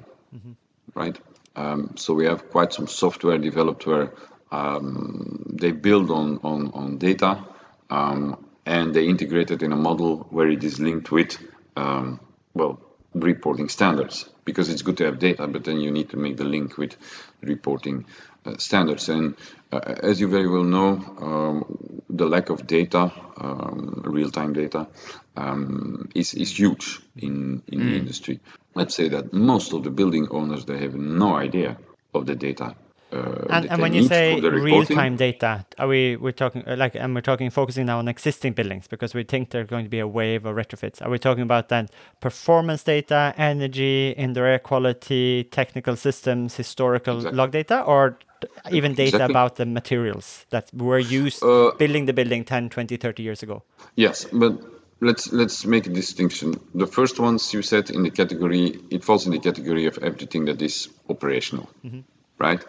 [0.96, 1.20] right?
[1.56, 4.14] Um, so we have quite some software developed where
[4.52, 7.46] um, they build on on, on data,
[7.92, 11.38] um, and they integrate it in a model where it is linked with
[11.76, 12.20] um,
[12.56, 12.80] well
[13.14, 16.46] reporting standards because it's good to have data, but then you need to make the
[16.46, 16.96] link with
[17.42, 18.06] reporting
[18.46, 19.10] uh, standards.
[19.10, 19.36] And
[19.72, 24.88] as you very well know, um, the lack of data, um, real-time data,
[25.36, 28.40] um, is is huge in in the industry.
[28.76, 31.78] Let's say that most of the building owners they have no idea
[32.14, 32.76] of the data.
[33.12, 34.98] Uh, And, and when you say for the reporting.
[34.98, 38.54] real-time data, are we we're talking uh, like and we're talking focusing now on existing
[38.54, 41.02] buildings because we think there's going to be a wave of retrofits.
[41.02, 41.88] Are we talking about then
[42.20, 47.38] performance data, energy, indoor air quality, technical systems, historical Exactly.
[47.38, 48.20] log data, or
[48.72, 49.34] even data Exactly.
[49.34, 53.64] about the materials that were used Uh, building the building 10, 20, 30 years ago?
[53.96, 54.60] Yes, but
[55.00, 56.60] let's let's make a distinction.
[56.76, 60.46] The first ones you said in the category, it falls in the category of everything
[60.46, 61.70] that is operational,
[62.38, 62.64] right?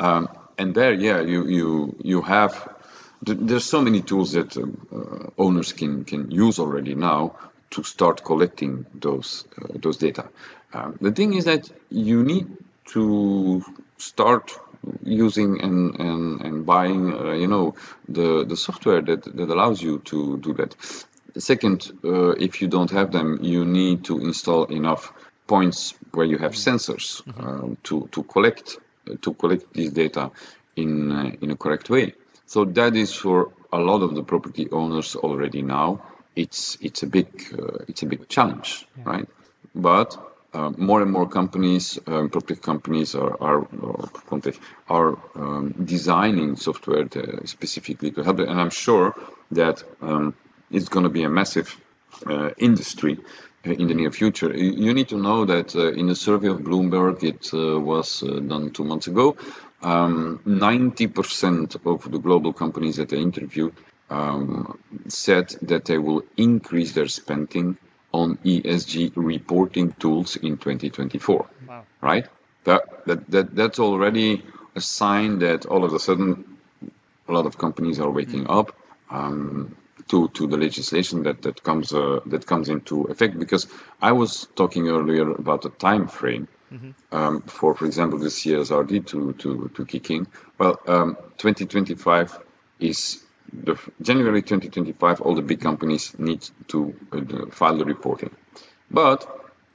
[0.00, 2.72] Um, and there, yeah, you you you have.
[3.22, 7.36] There's so many tools that um, uh, owners can can use already now
[7.70, 10.28] to start collecting those uh, those data.
[10.72, 12.46] Um, the thing is that you need
[12.92, 13.62] to
[13.96, 14.52] start
[15.02, 17.74] using and and, and buying uh, you know
[18.08, 20.74] the the software that that allows you to do that.
[21.36, 25.12] Second uh, if you don't have them you need to install enough
[25.46, 28.78] points where you have sensors um, to to collect
[29.20, 30.30] to collect this data
[30.76, 32.14] in uh, in a correct way.
[32.46, 36.02] So that is for a lot of the property owners already now.
[36.36, 39.28] It's it's a big uh, it's a big challenge right?
[39.74, 43.66] But uh, more and more companies, um, companies, are are
[44.30, 44.52] are,
[44.88, 47.08] are um, designing software
[47.44, 48.38] specifically to help.
[48.38, 49.14] And I'm sure
[49.50, 50.34] that um,
[50.70, 51.76] it's going to be a massive
[52.26, 53.18] uh, industry
[53.66, 54.54] uh, in the near future.
[54.56, 58.38] You need to know that uh, in a survey of Bloomberg, it uh, was uh,
[58.40, 59.36] done two months ago.
[59.82, 63.74] 90% um, of the global companies that they interviewed
[64.08, 67.76] um, said that they will increase their spending
[68.14, 71.46] on ESG reporting tools in 2024.
[71.68, 71.84] Wow.
[72.00, 72.26] Right?
[72.62, 74.44] That, that, that, that's already
[74.76, 76.58] a sign that all of a sudden
[77.28, 78.56] a lot of companies are waking mm.
[78.56, 78.76] up
[79.10, 79.76] um,
[80.08, 83.36] to, to the legislation that, that, comes, uh, that comes into effect.
[83.36, 83.66] Because
[84.00, 86.46] I was talking earlier about the time frame.
[86.72, 86.90] Mm-hmm.
[87.12, 90.26] Um, for, for example, the CSRD to, to, to kick in.
[90.58, 92.38] Well, um, 2025
[92.80, 93.23] is
[93.62, 98.30] the January 2025, all the big companies need to uh, file the reporting.
[98.90, 99.26] But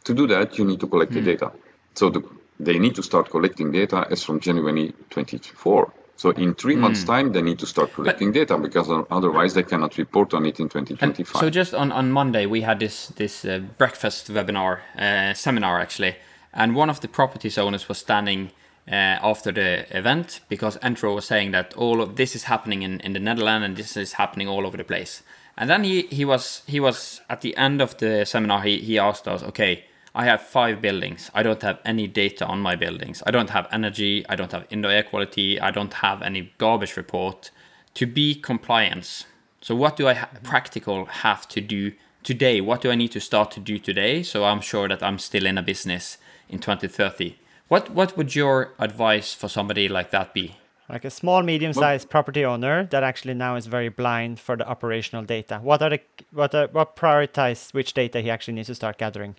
[0.06, 1.16] to do that, you need to collect mm.
[1.16, 1.26] the hmm.
[1.26, 1.52] data.
[1.96, 2.24] So the,
[2.60, 5.94] they need to start collecting data as from January 24.
[6.16, 6.80] So in three mm.
[6.80, 10.46] months' time, they need to start collecting but, data because otherwise they cannot report on
[10.46, 11.40] it in 2025.
[11.40, 16.18] So just on, on Monday, we had this this uh, breakfast webinar uh, seminar actually,
[16.54, 18.52] and one of the properties owners was standing
[18.88, 23.00] uh, after the event because Entra was saying that all of this is happening in,
[23.02, 25.24] in the Netherlands and this is happening all over the place.
[25.58, 28.98] And then he, he was he was at the end of the seminar he, he
[28.98, 31.30] asked us, okay, I have five buildings.
[31.34, 33.22] I don't have any data on my buildings.
[33.26, 34.26] I don't have energy.
[34.28, 35.60] I don't have indoor air quality.
[35.60, 37.52] I don't have any garbage report
[37.94, 39.26] to be compliance.
[39.62, 41.92] So what do I ha- practical have to do
[42.24, 42.62] today?
[42.62, 44.24] What do I need to start to do today?
[44.24, 47.38] So I'm sure that I'm still in a business in 2030.
[47.70, 50.56] What what would your advice for somebody like that be?
[50.90, 54.68] Like a small, medium-sized well, property owner that actually now is very blind for the
[54.68, 55.60] operational data.
[55.62, 56.00] What are the
[56.32, 59.36] what are, what prioritize which data he actually needs to start gathering?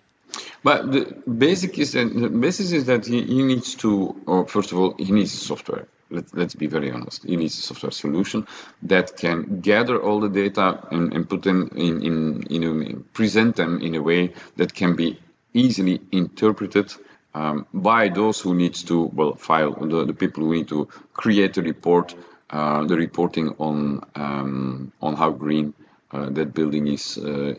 [0.63, 4.71] But the basic is that the basis is that he, he needs to, or first
[4.71, 5.87] of all, he needs software.
[6.09, 7.25] Let, let's be very honest.
[7.25, 8.47] He needs a software solution
[8.83, 13.57] that can gather all the data and, and put them in, in, in a, present
[13.57, 15.19] them in a way that can be
[15.53, 16.93] easily interpreted
[17.33, 21.57] um, by those who need to well file the, the people who need to create
[21.57, 22.15] a report,
[22.49, 25.73] uh, the reporting on um, on how green
[26.11, 27.53] uh, that building is uh,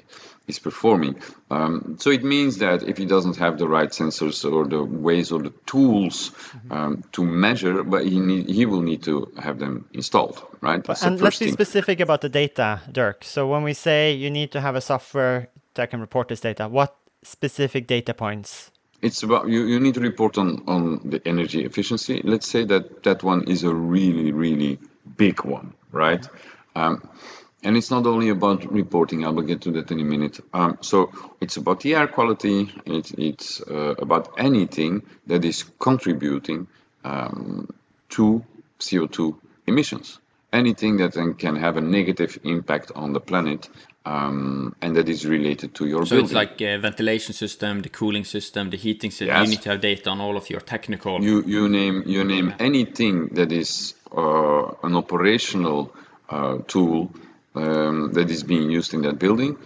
[0.46, 1.16] is performing.
[1.50, 5.32] Um, so it means that if he doesn't have the right sensors or the ways
[5.32, 6.72] or the tools mm-hmm.
[6.72, 10.82] um, to measure, but he need, he will need to have them installed, right?
[10.82, 13.24] But, and let's be specific about the data, Dirk.
[13.24, 16.68] So when we say you need to have a software that can report this data,
[16.68, 18.71] what specific data points
[19.02, 22.22] it's about you, you need to report on on the energy efficiency.
[22.24, 24.78] Let's say that that one is a really really
[25.16, 26.26] big one right?
[26.74, 27.08] Um,
[27.62, 30.40] and it's not only about reporting i will get to that in a minute.
[30.52, 36.66] Um, so it's about the air quality it's, it's uh, about anything that is contributing
[37.04, 37.68] um,
[38.10, 38.44] to
[38.80, 39.36] co2
[39.66, 40.18] emissions.
[40.52, 43.68] Anything that can have a negative impact on the planet
[44.04, 46.24] um, and that is related to your so building.
[46.24, 49.28] it's like a ventilation system, the cooling system, the heating system.
[49.28, 49.46] Yes.
[49.46, 51.22] You need to have data on all of your technical.
[51.22, 55.94] You you name you name anything that is uh, an operational
[56.28, 57.12] uh, tool
[57.54, 59.56] um, that is being used in that building.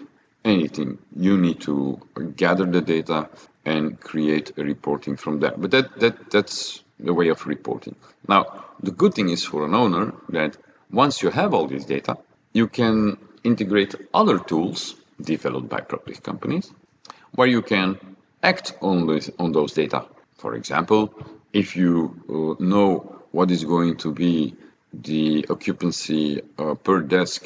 [0.45, 2.01] Anything you need to
[2.37, 3.29] gather the data
[3.65, 5.61] and create a reporting from that.
[5.61, 7.97] But that that that's the way of reporting.
[8.29, 10.57] Now the good thing is for an owner that
[10.91, 12.19] once you have all this data,
[12.53, 16.71] you can integrate other tools developed by property companies
[17.35, 17.99] where you can
[18.43, 20.05] act on, this, on those data.
[20.39, 21.15] For example,
[21.53, 21.97] if you
[22.29, 24.55] uh, know what is going to be
[24.93, 27.45] the occupancy uh, per desk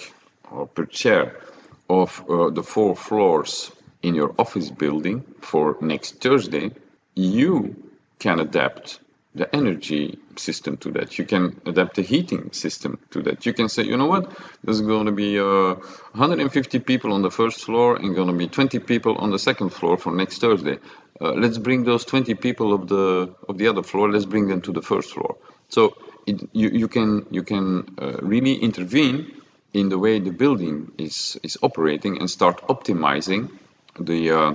[0.51, 1.41] or per chair
[1.89, 3.73] of uh, the four floors
[4.03, 6.71] in your office building for next Thursday,
[7.15, 7.77] you
[8.19, 9.01] can adapt
[9.35, 11.19] the energy system to that.
[11.19, 13.47] You can adapt the heating system to that.
[13.47, 14.31] You can say, you know what,
[14.65, 18.49] there's going to be uh, 150 people on the first floor and going to be
[18.49, 20.79] 20 people on the second floor for next Thursday.
[21.21, 24.11] Uh, let's bring those 20 people of the of the other floor.
[24.11, 25.37] Let's bring them to the first floor.
[25.69, 29.41] So it, you you can you can uh, really intervene
[29.73, 33.51] in the way the building is is operating and start optimizing
[33.99, 34.55] the uh,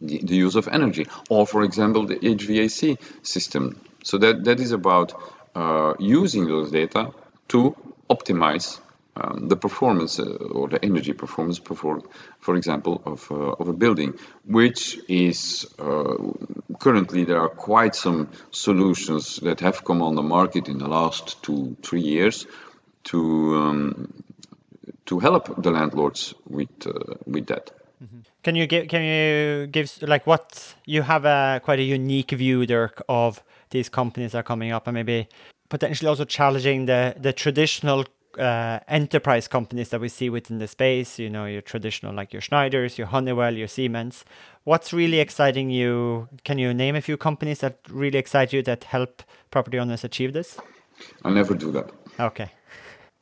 [0.00, 3.80] the, the use of energy, or for example, the HVAC system.
[4.02, 5.14] So that, that is about
[5.54, 7.12] uh, using those data
[7.48, 7.76] to
[8.08, 8.80] optimize
[9.16, 12.02] um, the performance uh, or the energy performance, for,
[12.38, 16.14] for example, of, uh, of a building, which is uh,
[16.78, 21.42] currently there are quite some solutions that have come on the market in the last
[21.42, 22.46] two, three years
[23.04, 24.22] to, um,
[25.06, 27.72] to help the landlords with, uh, with that.
[28.02, 28.20] Mm-hmm.
[28.44, 32.64] Can you give can you give like what you have a quite a unique view,
[32.64, 35.28] Dirk, of these companies are coming up and maybe
[35.68, 38.04] potentially also challenging the the traditional
[38.38, 42.42] uh, enterprise companies that we see within the space, you know, your traditional like your
[42.42, 44.24] Schneiders, your Honeywell, your Siemens.
[44.64, 46.28] What's really exciting you?
[46.44, 50.32] Can you name a few companies that really excite you that help property owners achieve
[50.32, 50.58] this?
[51.24, 51.90] I'll never do that.
[52.20, 52.50] Okay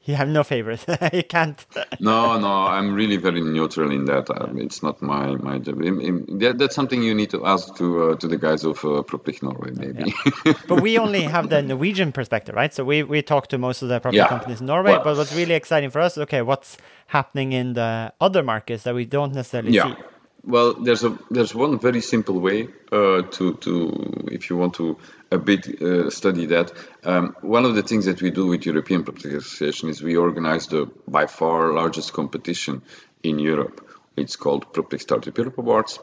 [0.07, 0.86] you have no favorites.
[1.12, 1.64] you can't.
[2.00, 4.30] no, no, I'm really very neutral in that.
[4.30, 5.78] Um, it's not my my job.
[5.78, 9.02] that, that's something you need to ask to uh, to the guys of uh,
[9.42, 10.14] Norway, maybe.
[10.44, 10.52] Yeah.
[10.68, 12.72] but we only have the Norwegian perspective, right?
[12.72, 14.28] So we we talk to most of the property yeah.
[14.28, 14.92] companies in Norway.
[14.92, 16.78] Well, but what's really exciting for us, okay, what's
[17.09, 19.94] happening in the other markets that we don't necessarily yeah.
[19.94, 20.02] see?
[20.44, 24.96] Well, there's a there's one very simple way uh, to to if you want to
[25.31, 26.72] a bit uh, study that.
[27.05, 30.66] Um, one of the things that we do with European PropTech Association is we organize
[30.68, 32.83] the by far largest competition
[33.22, 33.89] in Europe.
[34.16, 34.66] It's called
[34.99, 35.99] Startup Europe Awards.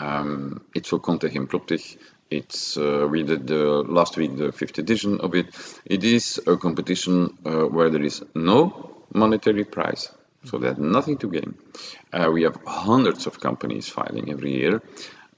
[0.00, 1.96] Um, it's for Contech and Proptech.
[2.30, 3.64] It's uh, we did the
[3.98, 5.54] last week the fifth edition of it.
[5.84, 10.10] It is a competition uh, where there is no monetary prize
[10.44, 11.54] so they had nothing to gain.
[12.12, 14.82] Uh, we have hundreds of companies filing every year.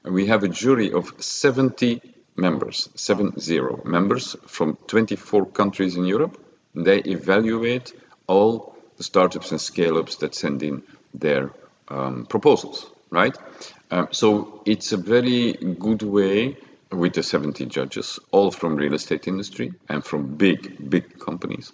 [0.05, 2.01] We have a jury of 70
[2.37, 6.39] members, seven zero members from 24 countries in Europe.
[6.74, 7.93] They evaluate
[8.26, 10.82] all the startups and scale-ups that send in
[11.14, 11.51] their
[11.89, 13.37] um, proposals, right?
[13.91, 16.57] Um, so it's a very good way
[16.91, 21.72] with the 70 judges, all from real estate industry and from big, big companies,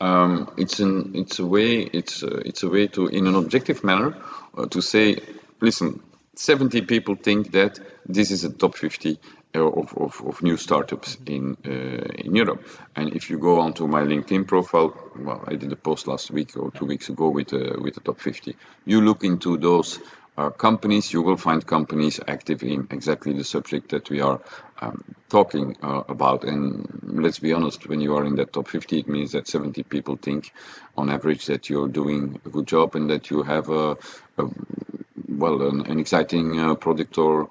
[0.00, 3.84] um, it's an it's a way it's a, it's a way to in an objective
[3.84, 4.16] manner
[4.56, 5.18] uh, to say
[5.60, 6.00] listen
[6.34, 9.16] 70 people think that this is a top 50 uh,
[9.54, 14.02] of, of, of new startups in uh, in Europe and if you go onto my
[14.02, 17.76] LinkedIn profile well I did a post last week or two weeks ago with uh,
[17.80, 20.00] with the top 50 you look into those
[20.40, 24.40] uh, companies, you will find companies active in exactly the subject that we are
[24.80, 26.44] um, talking uh, about.
[26.44, 29.82] And let's be honest, when you are in that top 50, it means that 70
[29.82, 30.52] people think
[30.96, 33.98] on average that you're doing a good job and that you have a,
[34.38, 34.48] a
[35.28, 37.50] well, an, an exciting uh, product or,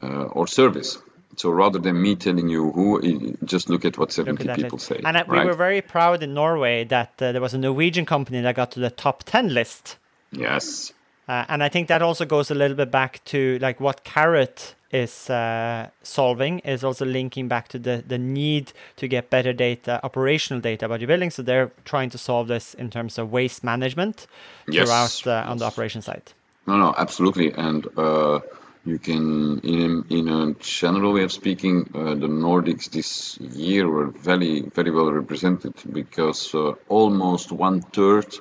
[0.00, 0.98] uh, or service.
[1.40, 5.00] So rather than me telling you who, just look at what 70 at people say.
[5.02, 5.26] And right?
[5.26, 8.72] we were very proud in Norway that uh, there was a Norwegian company that got
[8.72, 9.96] to the top 10 list.
[10.32, 10.92] Yes.
[11.26, 14.74] Uh, and I think that also goes a little bit back to like what Carrot
[14.90, 19.98] is uh, solving is also linking back to the, the need to get better data,
[20.04, 21.30] operational data about your building.
[21.30, 24.26] So they're trying to solve this in terms of waste management
[24.68, 24.84] yes.
[24.84, 26.34] throughout uh, on the operation side.
[26.66, 27.50] No, no, absolutely.
[27.54, 28.40] And uh,
[28.84, 34.06] you can, in, in a general way of speaking, uh, the Nordics this year were
[34.06, 38.34] very, very well represented because uh, almost one third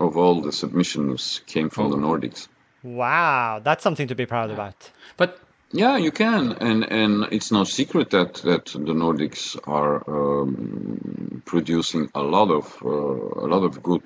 [0.00, 1.90] of all the submissions came from oh.
[1.90, 2.48] the Nordics.
[2.82, 4.90] Wow, that's something to be proud about.
[5.16, 5.38] But
[5.72, 12.10] yeah, you can, and and it's no secret that that the Nordics are um, producing
[12.14, 14.04] a lot of uh, a lot of good.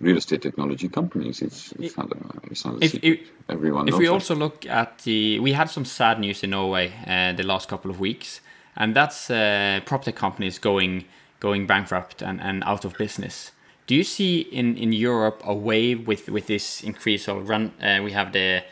[0.00, 1.42] Real estate technology companies.
[1.42, 2.16] It's, it's not a,
[2.50, 2.94] it's not if.
[3.04, 4.12] If, Everyone if we that.
[4.12, 7.90] also look at the, we had some sad news in Norway uh, the last couple
[7.90, 8.40] of weeks,
[8.76, 11.04] and that's uh, property companies going
[11.40, 13.52] going bankrupt and, and out of business.
[13.86, 17.72] Do you see in, in Europe a wave with, with this increase of run?
[17.82, 18.62] Uh, we have the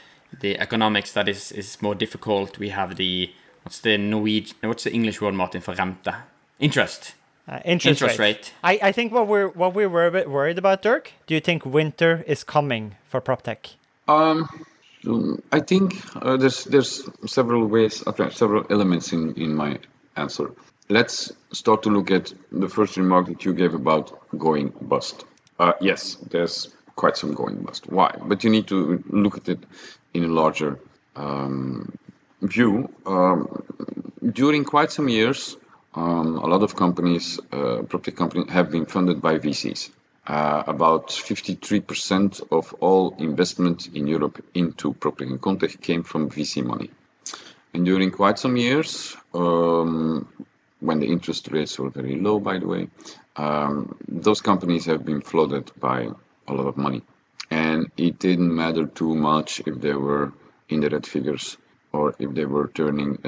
[0.40, 2.58] the economics that is, is more difficult.
[2.58, 3.30] We have the
[3.64, 6.22] what's the Norwegian what's the English word Martin for renta
[6.58, 7.14] Interest.
[7.48, 8.36] Uh, interest, interest rate.
[8.36, 8.52] rate.
[8.62, 11.12] I, I think what we're what we were a bit worried about, Dirk.
[11.26, 13.76] Do you think winter is coming for PropTech?
[14.06, 14.48] Um,
[15.50, 19.78] I think uh, there's there's several ways, okay, several elements in in my
[20.16, 20.52] answer
[20.88, 25.24] let's start to look at the first remark that you gave about going bust.
[25.58, 27.90] Uh, yes, there's quite some going bust.
[27.90, 28.14] Why?
[28.20, 29.58] But you need to look at it
[30.14, 30.78] in a larger
[31.16, 31.96] um,
[32.42, 32.92] view.
[33.06, 33.62] Um,
[34.32, 35.56] during quite some years,
[35.98, 39.90] um, a lot of companies, uh, property companies, have been funded by VCs.
[40.26, 46.62] Uh, about 53% of all investment in Europe into property and Contech came from VC
[46.64, 46.90] money.
[47.74, 50.28] And during quite some years, um,
[50.80, 52.88] when the interest rates were very low, by the way,
[53.36, 56.08] um, those companies have been flooded by
[56.46, 57.02] a lot of money.
[57.50, 60.32] And it didn't matter too much if they were
[60.68, 61.56] in the red figures
[61.92, 63.18] or if they were turning,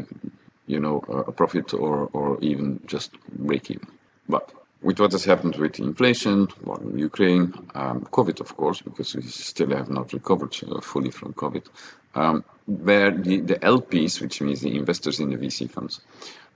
[0.70, 3.86] you know, a profit or, or even just break even.
[4.28, 4.52] But
[4.82, 9.22] with what has happened with inflation, war in Ukraine, um, COVID, of course, because we
[9.22, 11.64] still have not recovered uh, fully from COVID,
[12.14, 16.00] um, where the, the LPs, which means the investors in the VC funds,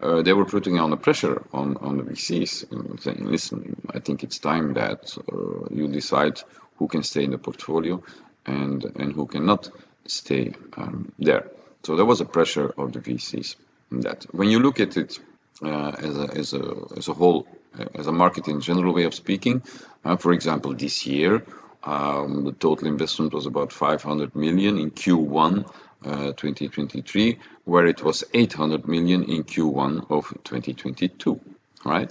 [0.01, 3.99] uh, they were putting on the pressure on, on the VCs, and saying, listen, I
[3.99, 6.41] think it's time that uh, you decide
[6.77, 8.03] who can stay in the portfolio
[8.47, 9.71] and, and who cannot
[10.07, 11.51] stay um, there.
[11.83, 13.57] So there was a pressure of the VCs
[13.91, 14.25] that.
[14.33, 15.19] When you look at it
[15.63, 17.47] uh, as, a, as, a, as a whole,
[17.79, 19.63] uh, as a market in general way of speaking,
[20.05, 21.45] uh, for example, this year,
[21.85, 25.71] um, the total investment was about 500 million in Q1
[26.05, 31.41] uh, 2023, where it was 800 million in Q1 of 2022,
[31.85, 32.11] right?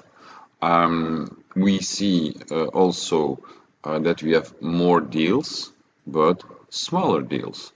[0.62, 3.40] Um, we see uh, also
[3.84, 5.72] uh, that we have more deals,
[6.08, 7.72] but smaller deals.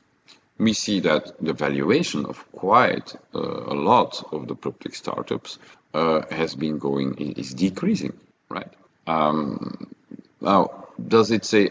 [0.58, 5.60] We see that the valuation of quite uh, a lot of the PropTech startups
[5.94, 8.14] uh, has been going, is decreasing,
[8.50, 8.72] right?
[9.06, 9.94] Um,
[10.42, 11.70] now, does it say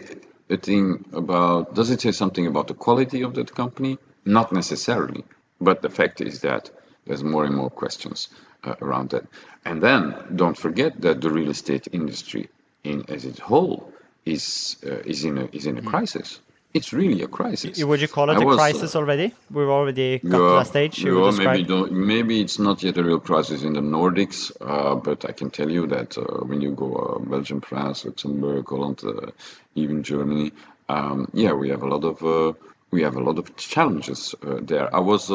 [0.49, 3.97] a thing about, does it say something about the quality of that company?
[4.25, 5.23] Not necessarily,
[5.59, 6.69] but the fact is that
[7.05, 8.29] there's more and more questions
[8.63, 9.25] uh, around that.
[9.65, 12.49] And then don't forget that the real estate industry
[12.83, 13.93] in as a whole
[14.25, 15.87] is uh, is in a is in a mm.
[15.87, 16.39] crisis.
[16.73, 17.83] It's really a crisis.
[17.83, 19.33] Would you call it I a was, crisis uh, already?
[19.49, 21.03] We've already got yeah, to that stage.
[21.03, 25.25] Yeah, maybe, don't, maybe it's not yet a real crisis in the Nordics, uh, but
[25.27, 29.31] I can tell you that uh, when you go uh, Belgium, France, Luxembourg, Holland, uh,
[29.75, 30.51] even Germany,
[30.89, 32.53] um, yeah, we have a lot of uh,
[32.91, 34.93] we have a lot of challenges there.
[34.93, 35.29] I was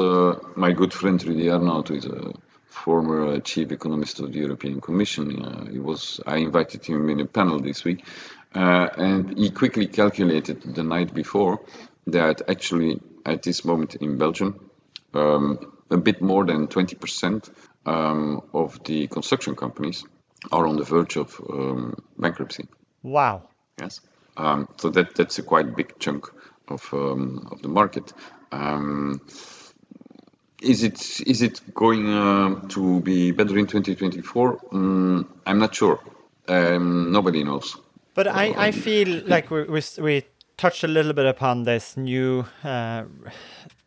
[0.57, 2.33] my good friend Rudy Aernoudt is a
[2.69, 5.69] former chief economist of the European Commission.
[5.71, 8.07] he was I invited him in a panel this week
[8.55, 11.61] uh, and he quickly calculated the night before
[12.07, 14.71] that actually at this moment in Belgium,
[15.15, 17.51] um, a bit more than 20%
[17.87, 20.05] um, of the construction companies
[20.51, 22.67] are on the verge of um, bankruptcy.
[23.03, 23.49] Wow.
[23.81, 24.01] Yes.
[24.37, 26.27] Um, so that that's a quite big chunk
[26.69, 28.13] of um, of the market.
[28.51, 29.21] Um,
[30.63, 34.57] is it is it going uh, to be better in 2024?
[34.73, 36.01] Mm, I'm not sure.
[36.49, 37.77] nobody knows.
[38.15, 40.25] But I, I feel like we, we, we
[40.57, 43.05] touched a little bit upon this new uh,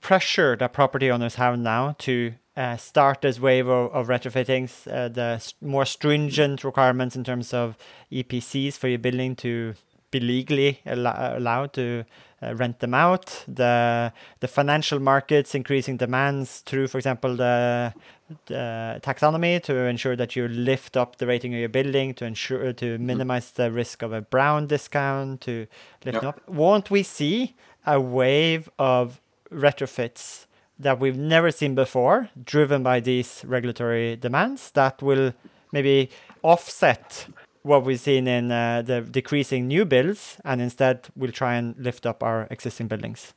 [0.01, 5.09] pressure that property owners have now to uh, start this wave of, of retrofittings, uh,
[5.09, 7.77] the more stringent requirements in terms of
[8.11, 9.73] EPCs for your building to
[10.11, 12.05] be legally al- allowed to
[12.41, 13.43] uh, rent them out.
[13.47, 17.93] The the financial markets increasing demands through, for example, the,
[18.47, 22.73] the taxonomy to ensure that you lift up the rating of your building to ensure
[22.73, 23.05] to mm-hmm.
[23.05, 25.67] minimize the risk of a brown discount to
[26.03, 26.47] lift up.
[26.47, 27.55] Won't we see
[27.85, 29.21] a wave of
[29.51, 30.45] retrofits
[30.79, 35.33] that we've never seen before, driven by these regulatory demands that will
[35.71, 36.09] maybe
[36.41, 37.27] offset
[37.61, 42.05] what we've seen in uh, the decreasing new builds, and instead we'll try and lift
[42.05, 43.33] up our existing buildings.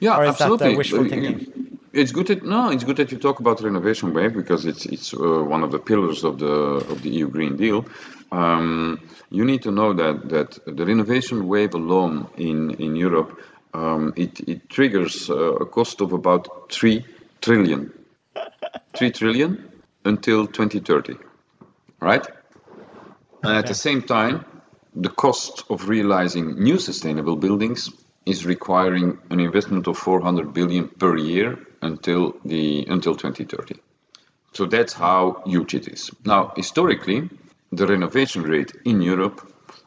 [0.00, 0.68] Yeah, or is absolutely.
[0.68, 1.61] That, uh, wishful thinking?
[1.92, 5.12] It's good that no, it's good that you talk about renovation wave because it's it's
[5.12, 6.46] uh, one of the pillars of the
[6.92, 7.84] of the EU Green Deal.
[8.30, 13.38] Um, you need to know that that the renovation wave alone in in Europe
[13.74, 17.04] um, it it triggers uh, a cost of about three
[17.42, 17.92] trillion,
[18.96, 19.70] three trillion
[20.06, 21.16] until 2030,
[22.00, 22.26] right?
[23.42, 24.46] And at the same time,
[24.94, 27.90] the cost of realizing new sustainable buildings
[28.24, 33.74] is requiring an investment of 400 billion per year until the until 2030.
[34.52, 36.10] So that's how huge it is.
[36.24, 37.28] Now, historically,
[37.70, 39.40] the renovation rate in Europe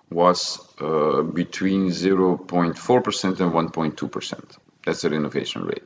[0.10, 4.58] was uh, between 0.4% and 1.2%.
[4.86, 5.84] That's the renovation rate.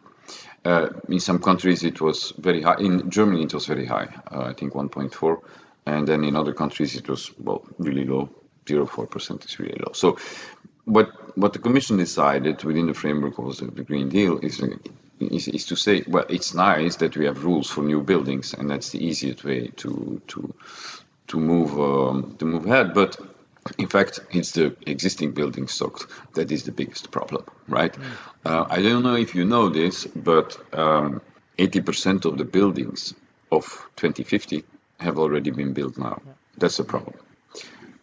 [0.65, 2.77] Uh, in some countries, it was very high.
[2.79, 4.07] In Germany, it was very high.
[4.31, 5.41] Uh, I think 1.4
[5.85, 8.29] and then in other countries it was well really low
[8.65, 10.17] 0.4% is really low so
[10.85, 14.61] what what the commission decided within the framework of the green deal is,
[15.19, 18.69] is is to say well it's nice that we have rules for new buildings and
[18.69, 20.53] that's the easiest way to to
[21.27, 23.17] to move um, to move ahead but
[23.77, 27.93] in fact, it's the existing building stock that is the biggest problem, right?
[27.93, 28.03] Mm.
[28.45, 31.21] Uh, I don't know if you know this, but um,
[31.57, 33.13] 80% of the buildings
[33.51, 33.63] of
[33.97, 34.63] 2050
[34.99, 36.21] have already been built now.
[36.57, 37.15] That's the problem.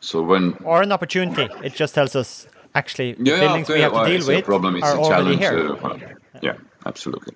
[0.01, 3.93] So when or an opportunity, it just tells us actually yeah, buildings okay, we have
[3.93, 4.77] to well, deal with problem.
[4.77, 5.73] It's are already here.
[5.83, 5.99] Uh,
[6.43, 6.55] yeah,
[6.87, 7.35] absolutely.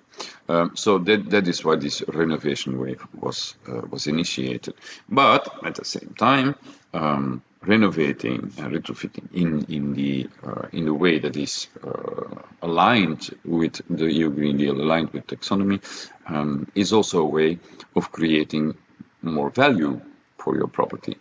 [0.49, 4.75] Um, so that that is why this renovation wave was uh, was initiated.
[5.09, 6.55] But at the same time,
[6.93, 13.29] um, renovating and retrofitting in in the uh, in the way that is uh, aligned
[13.45, 15.79] with the EU Green Deal, aligned with taxonomy,
[16.27, 17.59] um, is also a way
[17.95, 18.75] of creating
[19.21, 20.01] more value
[20.37, 21.17] for your property.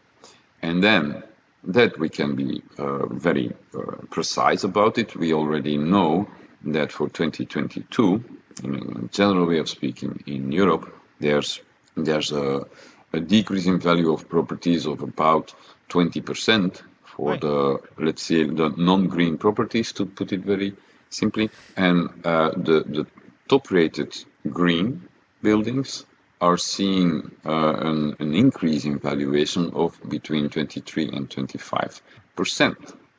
[0.63, 1.23] And then
[1.65, 5.15] that we can be uh, very uh, precise about it.
[5.15, 6.29] We already know
[6.65, 8.25] that for 2022,
[8.63, 11.61] in general way of speaking, in Europe, there's
[11.97, 12.67] there's a,
[13.13, 15.55] a decrease in value of properties of about
[15.89, 17.41] 20% for right.
[17.41, 20.75] the let's say the non-green properties, to put it very
[21.09, 23.07] simply, and uh, the the
[23.49, 24.17] top-rated
[24.49, 25.09] green
[25.43, 26.05] buildings
[26.41, 32.01] are seeing uh, an, an, increase in valuation of between 23 and 25
[32.35, 32.79] percent,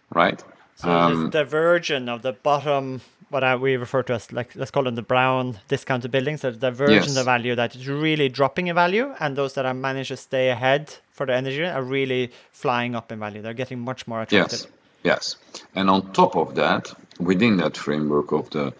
[0.09, 0.43] right?
[0.75, 3.01] So um, this diversion of the bottom,
[3.32, 6.51] what I, we refer to as like let's call them the brown discounted buildings, the
[6.51, 7.17] diversion yes.
[7.17, 10.49] of value that is really dropping in value, and those that are managed to stay
[10.49, 13.41] ahead for the energy are really flying up in value.
[13.41, 14.67] They're getting much more attractive.
[15.03, 18.73] Yes, yes, and on top of that, within that framework of the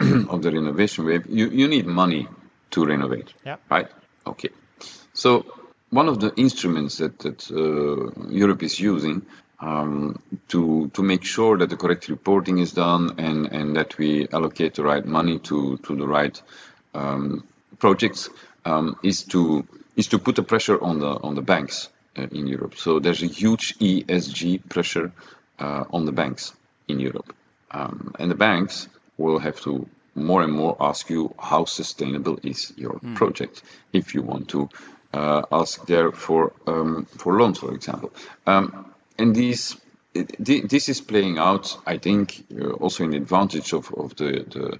[0.30, 2.26] of the renovation wave, you, you need money
[2.70, 3.34] to renovate.
[3.44, 3.56] Yeah.
[3.68, 3.88] Right.
[4.26, 4.48] Okay.
[5.12, 5.44] So
[5.90, 9.26] one of the instruments that that uh, Europe is using
[9.60, 14.28] um, to to make sure that the correct reporting is done and and that we
[14.28, 16.40] allocate the right money to to the right
[16.94, 17.44] um,
[17.78, 18.28] projects
[18.64, 22.46] um, is to is to put the pressure on the on the banks uh, in
[22.46, 22.76] Europe.
[22.76, 25.12] So there's a huge ESG pressure
[25.58, 26.52] uh, on the banks
[26.88, 27.34] in Europe,
[27.70, 28.88] um, and the banks
[29.18, 33.14] will have to more and more ask you how sustainable is your mm.
[33.14, 34.68] project if you want to
[35.12, 38.12] uh, ask there for um, for loans, for example.
[38.46, 38.89] Um,
[39.20, 39.76] and these
[40.12, 44.78] this is playing out, I think, uh, also in advantage of, of the the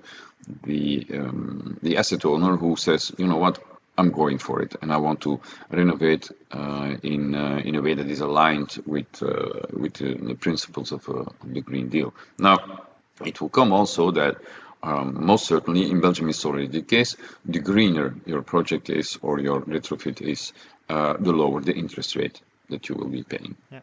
[0.64, 3.62] the, um, the, asset owner who says, you know what,
[3.97, 7.95] I'm going for it, and I want to renovate uh, in uh, in a way
[7.95, 12.14] that is aligned with uh, with the principles of uh, the Green Deal.
[12.38, 12.86] Now,
[13.24, 14.38] it will come also that
[14.82, 17.16] um, most certainly in Belgium it's already the case.
[17.45, 20.55] The greener your project is or your retrofit is,
[20.88, 23.56] uh, the lower the interest rate that you will be paying.
[23.70, 23.80] Yeah.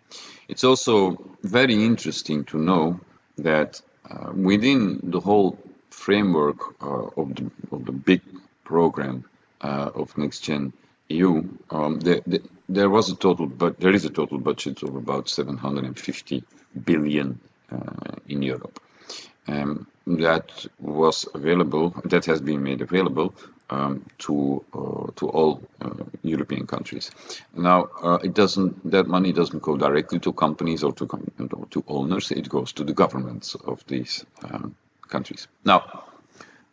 [0.48, 3.00] It's also very interesting to know
[3.38, 5.58] that uh, within the whole
[5.90, 8.22] framework uh, of, the, of the big
[8.64, 9.26] program
[9.62, 10.74] uh, of Next Gen
[11.10, 14.96] EU, um, the, the, there was a total, but there is a total budget of
[14.96, 16.44] about 750
[16.86, 17.40] billion
[17.72, 18.82] uh, in Europe.
[19.48, 23.34] Um, that was available, that has been made available
[23.70, 25.90] um, to uh, to all uh,
[26.24, 27.12] European countries.
[27.54, 31.08] Now, uh, it doesn't that money doesn't go directly to companies or to
[31.72, 32.32] to owners.
[32.32, 34.76] It goes to the governments of these um,
[35.10, 35.48] countries.
[35.66, 36.06] Now,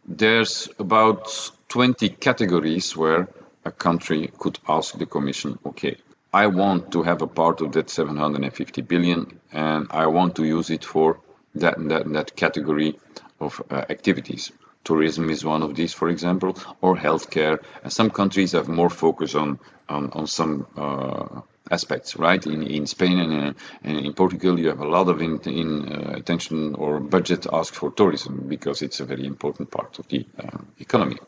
[0.07, 3.29] there's about 20 categories where
[3.65, 5.97] a country could ask the Commission, okay,
[6.33, 10.71] I want to have a part of that 750 billion, and I want to use
[10.71, 11.21] it for
[11.55, 12.99] that that, that category
[13.45, 14.53] of uh, activities.
[14.85, 17.59] Tourism is one of these, for example, or healthcare.
[17.83, 21.41] And some countries have more focus on on, on some uh,
[21.71, 22.47] aspects, right?
[22.47, 25.93] In in Spain and, uh, and, in Portugal, you have a lot of in, in
[25.93, 30.27] uh, attention or budget asked for tourism because it's a very important part of the
[30.39, 31.19] uh, economy.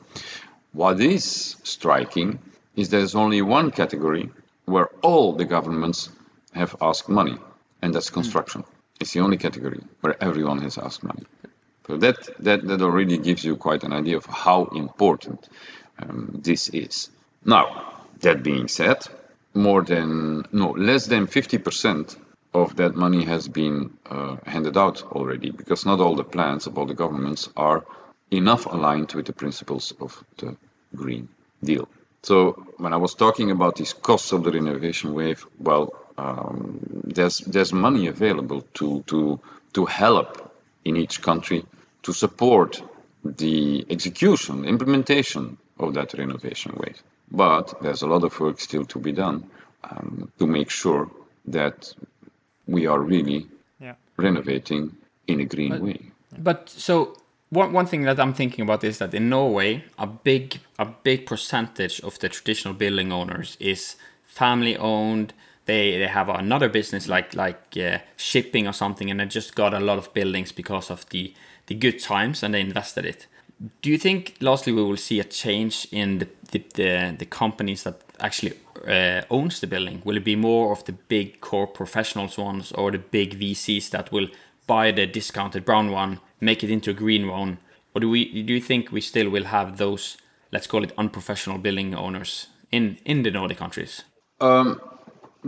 [0.72, 2.38] What is striking
[2.74, 4.30] is there's only one category
[4.66, 6.10] where all the governments
[6.52, 7.38] have asked money,
[7.80, 8.62] and that's construction.
[8.62, 8.66] Mm.
[9.00, 11.24] It's the only category where everyone has asked money.
[11.86, 15.48] So that, that, that already gives you quite an idea of how important
[15.98, 17.10] um, this is.
[17.44, 19.06] Now, that being said,
[19.54, 22.16] more than, no, less than 50%
[22.52, 26.76] of that money has been uh, handed out already because not all the plans of
[26.76, 27.84] all the governments are
[28.30, 30.56] enough aligned with the principles of the
[30.94, 31.28] Green
[31.62, 31.88] Deal.
[32.22, 37.38] So when I was talking about these costs of the renovation wave, well, um, there's
[37.38, 39.38] there's money available to to
[39.74, 40.52] to help
[40.84, 41.64] in each country
[42.06, 42.80] to support
[43.24, 47.02] the execution, implementation of that renovation wave.
[47.32, 49.50] But there's a lot of work still to be done
[49.82, 51.10] um, to make sure
[51.46, 51.92] that
[52.68, 53.48] we are really
[53.80, 53.94] yeah.
[54.16, 54.96] renovating
[55.26, 56.00] in a green but, way.
[56.38, 57.16] But so
[57.50, 61.26] one one thing that I'm thinking about is that in Norway, a big a big
[61.26, 65.32] percentage of the traditional building owners is family owned
[65.66, 69.74] they they have another business like like uh, shipping or something, and they just got
[69.74, 71.34] a lot of buildings because of the
[71.66, 73.26] the good times, and they invested it.
[73.82, 77.82] Do you think, lastly, we will see a change in the the, the, the companies
[77.82, 78.52] that actually
[78.86, 80.00] uh, owns the building?
[80.04, 84.12] Will it be more of the big core professionals ones, or the big VCs that
[84.12, 84.28] will
[84.66, 87.58] buy the discounted brown one, make it into a green one,
[87.94, 90.16] or do we do you think we still will have those,
[90.52, 94.04] let's call it unprofessional building owners in in the Nordic countries?
[94.40, 94.80] Um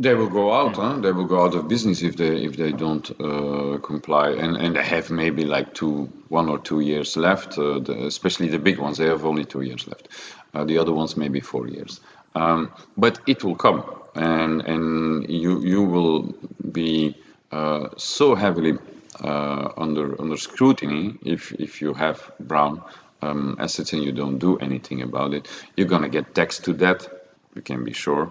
[0.00, 0.76] They will go out.
[0.76, 1.00] Huh?
[1.00, 4.76] They will go out of business if they if they don't uh, comply, and and
[4.76, 7.58] they have maybe like two, one or two years left.
[7.58, 10.08] Uh, the, especially the big ones, they have only two years left.
[10.54, 12.00] Uh, the other ones maybe four years.
[12.36, 13.82] Um, but it will come,
[14.14, 16.32] and and you you will
[16.70, 17.16] be
[17.50, 18.78] uh, so heavily
[19.20, 22.82] uh, under under scrutiny if if you have brown
[23.20, 25.48] um, assets and you don't do anything about it.
[25.76, 27.08] You're gonna get taxed to that.
[27.56, 28.30] You can be sure.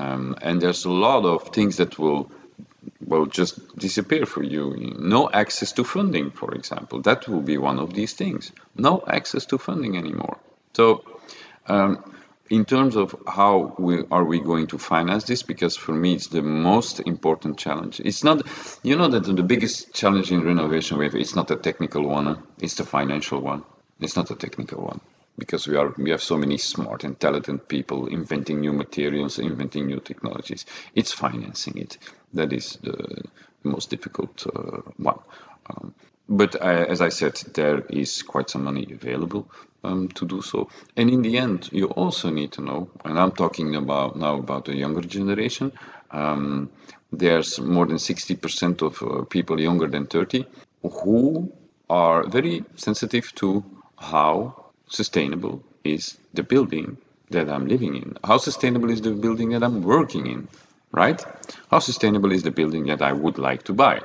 [0.00, 2.30] Um, and there's a lot of things that will
[3.04, 4.94] will just disappear for you.
[4.98, 8.52] No access to funding, for example, that will be one of these things.
[8.74, 10.38] No access to funding anymore.
[10.72, 11.04] So,
[11.66, 12.14] um,
[12.48, 16.28] in terms of how we, are we going to finance this, because for me it's
[16.28, 18.00] the most important challenge.
[18.00, 18.46] It's not,
[18.82, 21.14] you know, that the biggest challenge in renovation wave.
[21.14, 22.42] It's not a technical one.
[22.58, 23.64] It's the financial one.
[24.00, 25.00] It's not a technical one
[25.38, 30.00] because we are we have so many smart talented people inventing new materials, inventing new
[30.00, 30.66] technologies.
[30.94, 31.98] It's financing it
[32.34, 33.22] that is the
[33.62, 35.18] most difficult uh, one.
[35.68, 35.94] Um,
[36.28, 39.50] but uh, as I said, there is quite some money available
[39.82, 40.68] um, to do so.
[40.96, 44.66] And in the end, you also need to know, and I'm talking about now about
[44.66, 45.72] the younger generation.
[46.12, 46.70] Um,
[47.12, 50.46] there's more than 60% of uh, people younger than 30
[50.82, 51.52] who
[51.88, 53.64] are very sensitive to
[53.98, 56.98] how sustainable is the building
[57.30, 58.18] that I'm living in?
[58.22, 60.48] How sustainable is the building that I'm working in?
[60.92, 61.24] Right?
[61.70, 64.00] How sustainable is the building that I would like to buy?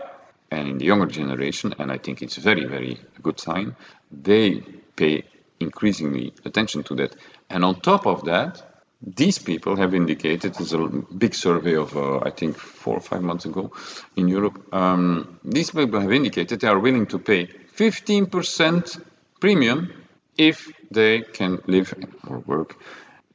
[0.51, 3.75] And in the younger generation, and I think it's a very, very good sign,
[4.11, 4.61] they
[4.95, 5.23] pay
[5.59, 7.15] increasingly attention to that.
[7.49, 8.61] And on top of that,
[9.01, 13.21] these people have indicated, there's a big survey of, uh, I think, four or five
[13.21, 13.71] months ago
[14.15, 14.73] in Europe.
[14.73, 19.01] Um, these people have indicated they are willing to pay 15%
[19.39, 19.91] premium
[20.37, 21.93] if they can live
[22.27, 22.77] or work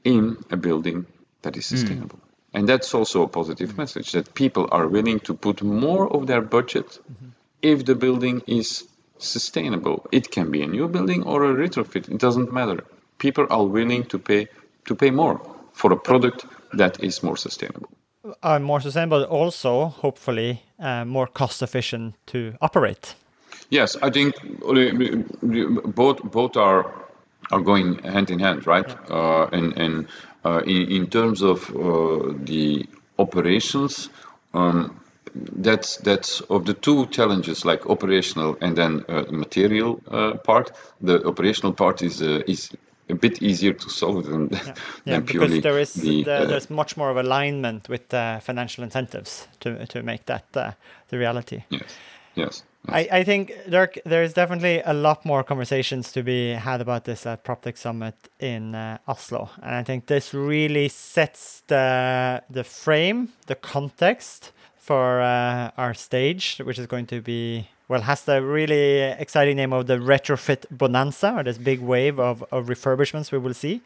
[0.04, 1.06] in a building
[1.42, 2.18] that is sustainable.
[2.18, 2.30] Mm.
[2.52, 6.40] And that's also a positive message that people are willing to put more of their
[6.40, 7.28] budget mm-hmm.
[7.62, 8.84] if the building is
[9.18, 10.06] sustainable.
[10.10, 12.84] It can be a new building or a retrofit, it doesn't matter.
[13.18, 14.48] People are willing to pay
[14.86, 15.40] to pay more
[15.72, 17.90] for a product that is more sustainable.
[18.42, 23.14] Uh, more sustainable, also hopefully uh, more cost efficient to operate.
[23.70, 24.34] Yes, I think
[25.94, 26.92] both both are
[27.50, 28.88] are going hand in hand, right?
[29.10, 30.08] Uh, and and
[30.44, 32.86] uh, in, in terms of uh, the
[33.18, 34.08] operations,
[34.54, 35.00] um,
[35.34, 40.72] that's that's of the two challenges, like operational and then uh, material uh, part.
[41.00, 42.70] The operational part is uh, is
[43.08, 44.58] a bit easier to solve than, yeah.
[44.64, 48.08] than yeah, purely because there is the, the, there's much more of alignment with
[48.42, 51.62] financial incentives to to make that the reality.
[51.70, 51.96] Yes.
[52.34, 52.62] Yes.
[52.88, 57.26] I, I think Dirk, there's definitely a lot more conversations to be had about this
[57.26, 63.28] at PropTech Summit in uh, Oslo, and I think this really sets the the frame,
[63.46, 69.00] the context for uh, our stage, which is going to be well has the really
[69.18, 73.54] exciting name of the retrofit bonanza, or this big wave of of refurbishments we will
[73.54, 73.82] see,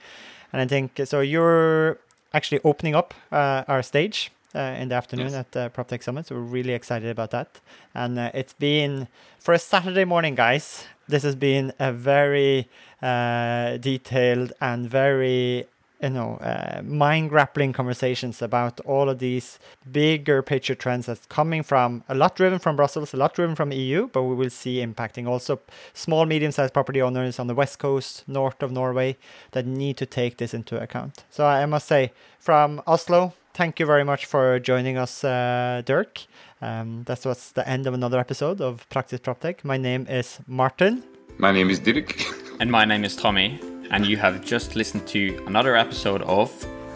[0.52, 1.20] and I think so.
[1.20, 1.98] You're
[2.32, 4.30] actually opening up uh, our stage
[4.60, 5.34] in the afternoon yes.
[5.34, 6.26] at the PropTech Summit.
[6.26, 7.60] So we're really excited about that.
[7.94, 12.68] And uh, it's been, for a Saturday morning, guys, this has been a very
[13.02, 15.66] uh, detailed and very
[16.02, 19.58] you know, uh, mind grappling conversations about all of these
[19.90, 23.72] bigger picture trends that's coming from a lot driven from Brussels, a lot driven from
[23.72, 25.60] EU, but we will see impacting also
[25.92, 29.16] small, medium sized property owners on the west coast, north of Norway,
[29.52, 31.24] that need to take this into account.
[31.30, 36.22] So I must say, from Oslo, thank you very much for joining us, uh, Dirk.
[36.60, 39.64] Um, that was the end of another episode of Praktisk PropTech.
[39.64, 41.13] My name is Martin.
[41.38, 42.16] My name is Dirk.
[42.60, 43.60] And my name is Tommy.
[43.90, 46.50] And you have just listened to another episode of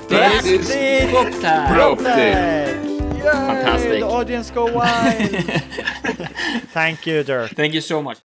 [0.09, 0.71] Praktisk
[1.11, 2.87] PropTech.
[3.23, 4.01] Fantastic.
[4.01, 5.31] The audience go wild.
[6.73, 7.51] thank you, Dirk.
[7.57, 8.19] Thank you so much.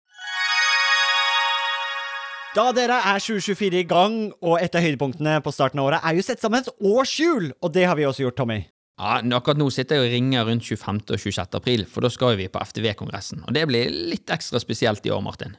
[2.54, 6.14] Da dere er 2024 i gang, og et av høydepunktene på starten av året er
[6.14, 8.60] jo sett sammen et årshjul, og det har vi også gjort, Tommy.
[8.94, 11.02] Ja, Akkurat nå sitter jeg og ringer rundt 25.
[11.10, 11.58] og 26.
[11.58, 13.42] april, for da skal vi på FTV-kongressen.
[13.42, 15.58] Og det blir litt ekstra spesielt i år, Martin.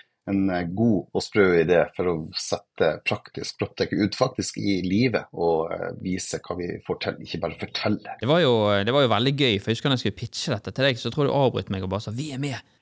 [0.29, 0.43] En
[0.77, 5.71] god og sprø idé for å sette praktisk Proptech ut faktisk i livet og
[6.03, 8.17] vise hva vi får til, ikke bare fortelle.
[8.21, 8.53] Det var jo,
[8.85, 11.01] det var jo veldig gøy, for jeg husker da jeg skulle pitche dette til deg,
[11.01, 12.61] så tror jeg du avbrøt meg og bare sa 'vi er med'.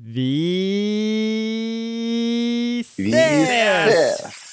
[0.00, 0.14] Vi
[2.84, 3.02] ses!
[3.02, 4.47] Vi ses!